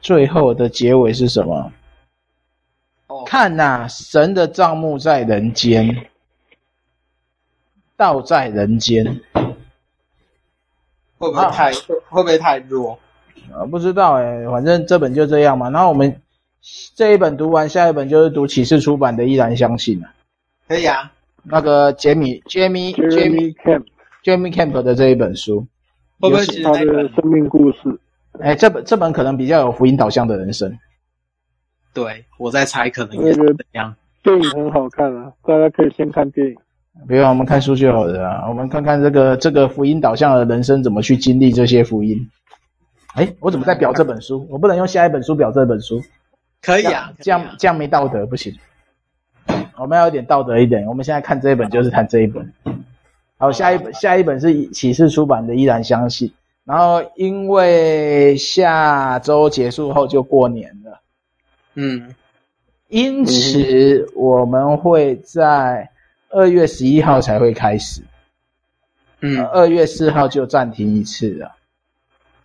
[0.01, 1.71] 最后的结尾是什么？
[3.05, 6.07] 哦，看呐、啊，神的账目在人间，
[7.95, 9.21] 道在人间，
[11.19, 11.75] 会不会太、啊、
[12.09, 12.97] 会不会太弱？
[13.53, 15.69] 啊，不知道哎，反正这本就这样嘛。
[15.69, 16.19] 然后我们
[16.95, 20.09] 这一本读完，下一本就是读启示出版的《依然相信》了。
[20.67, 21.11] 可以啊，
[21.45, 23.83] 那个杰米杰米杰米 Camp。
[24.23, 25.59] Jeremy Camp 的这一本书，
[26.19, 27.77] 会不会是他的生命故事？
[28.41, 30.75] 哎，这本这本可能比较有福音导向的人生。
[31.93, 33.95] 对，我在猜，可能也是怎样？
[34.23, 36.55] 电影很好看啊，大家可以先看电影。
[37.07, 38.49] 不用，我们看书就好了啊。
[38.49, 42.17] 我们看看这个这个福音导向的人生怎么去经历这些福音。
[43.13, 44.47] 哎，我怎么在表这本书？
[44.49, 46.01] 我不能用下一本书表这本书。
[46.63, 48.51] 可以啊，这样这样没道德，不行。
[49.77, 50.85] 我们要有点道德一点。
[50.85, 52.53] 我们现在看这一本就是谈这一本。
[53.37, 56.29] 好，下一本下一本是启示出版的《依然相信》，
[56.63, 61.01] 然后因为下周结束后就过年了，
[61.73, 62.15] 嗯，
[62.87, 65.89] 因此我们会在
[66.29, 68.01] 二月十一号才会开始，
[69.19, 71.51] 嗯，二月四号就暂停一次了。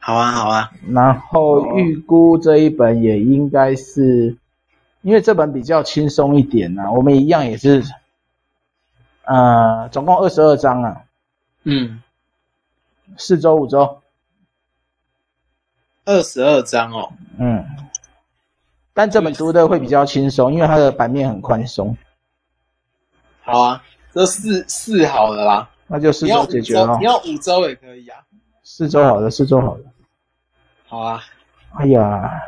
[0.01, 4.37] 好啊，好啊，然后预估这一本也应该是，
[5.03, 7.83] 因为这本比较轻松一点呐，我们一样也是。
[9.25, 11.03] 呃，总共二十二章啊，
[11.63, 12.03] 嗯，
[13.17, 14.03] 四周五周，
[16.05, 17.13] 二十二章哦。
[17.39, 17.65] 嗯，
[18.93, 21.97] 但这本读的会比较轻松，因为它的版面很宽松。
[23.43, 26.99] 好啊，这四四好了啦，那就四周解决了。
[26.99, 28.19] 你要五周也可以啊。
[28.65, 29.85] 四周好了，四周好了。
[30.89, 31.23] 好啊。
[31.75, 32.43] 哎呀，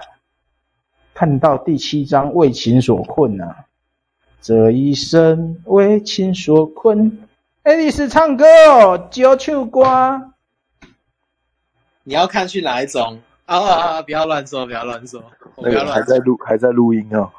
[1.22, 3.56] 看到第七章为情所困呐、啊，
[4.40, 7.16] 这一生为情所困。
[7.62, 10.20] 爱丽丝唱歌哦，九秋瓜。
[12.02, 13.20] 你要看去哪一种？
[13.44, 14.02] 啊啊啊！
[14.02, 15.22] 不要乱说，不要乱说。
[15.54, 15.92] 不要乱说。
[15.94, 17.30] 还在录，还在录音哦。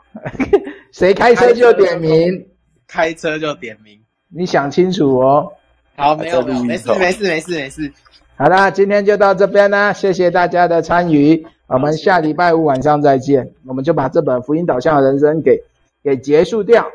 [0.93, 2.47] 谁开车就点名，
[2.87, 3.99] 开车就点名。
[4.29, 5.51] 你想清楚哦。
[5.97, 7.93] 好，没有没有，没事没事没事没事。
[8.37, 11.45] 好啦，今天就到这边啦，谢谢大家的参与。
[11.67, 13.51] 我们下礼拜五晚上再见。
[13.65, 15.63] 我们就把这本福音导向的人生给
[16.03, 16.85] 给结束掉。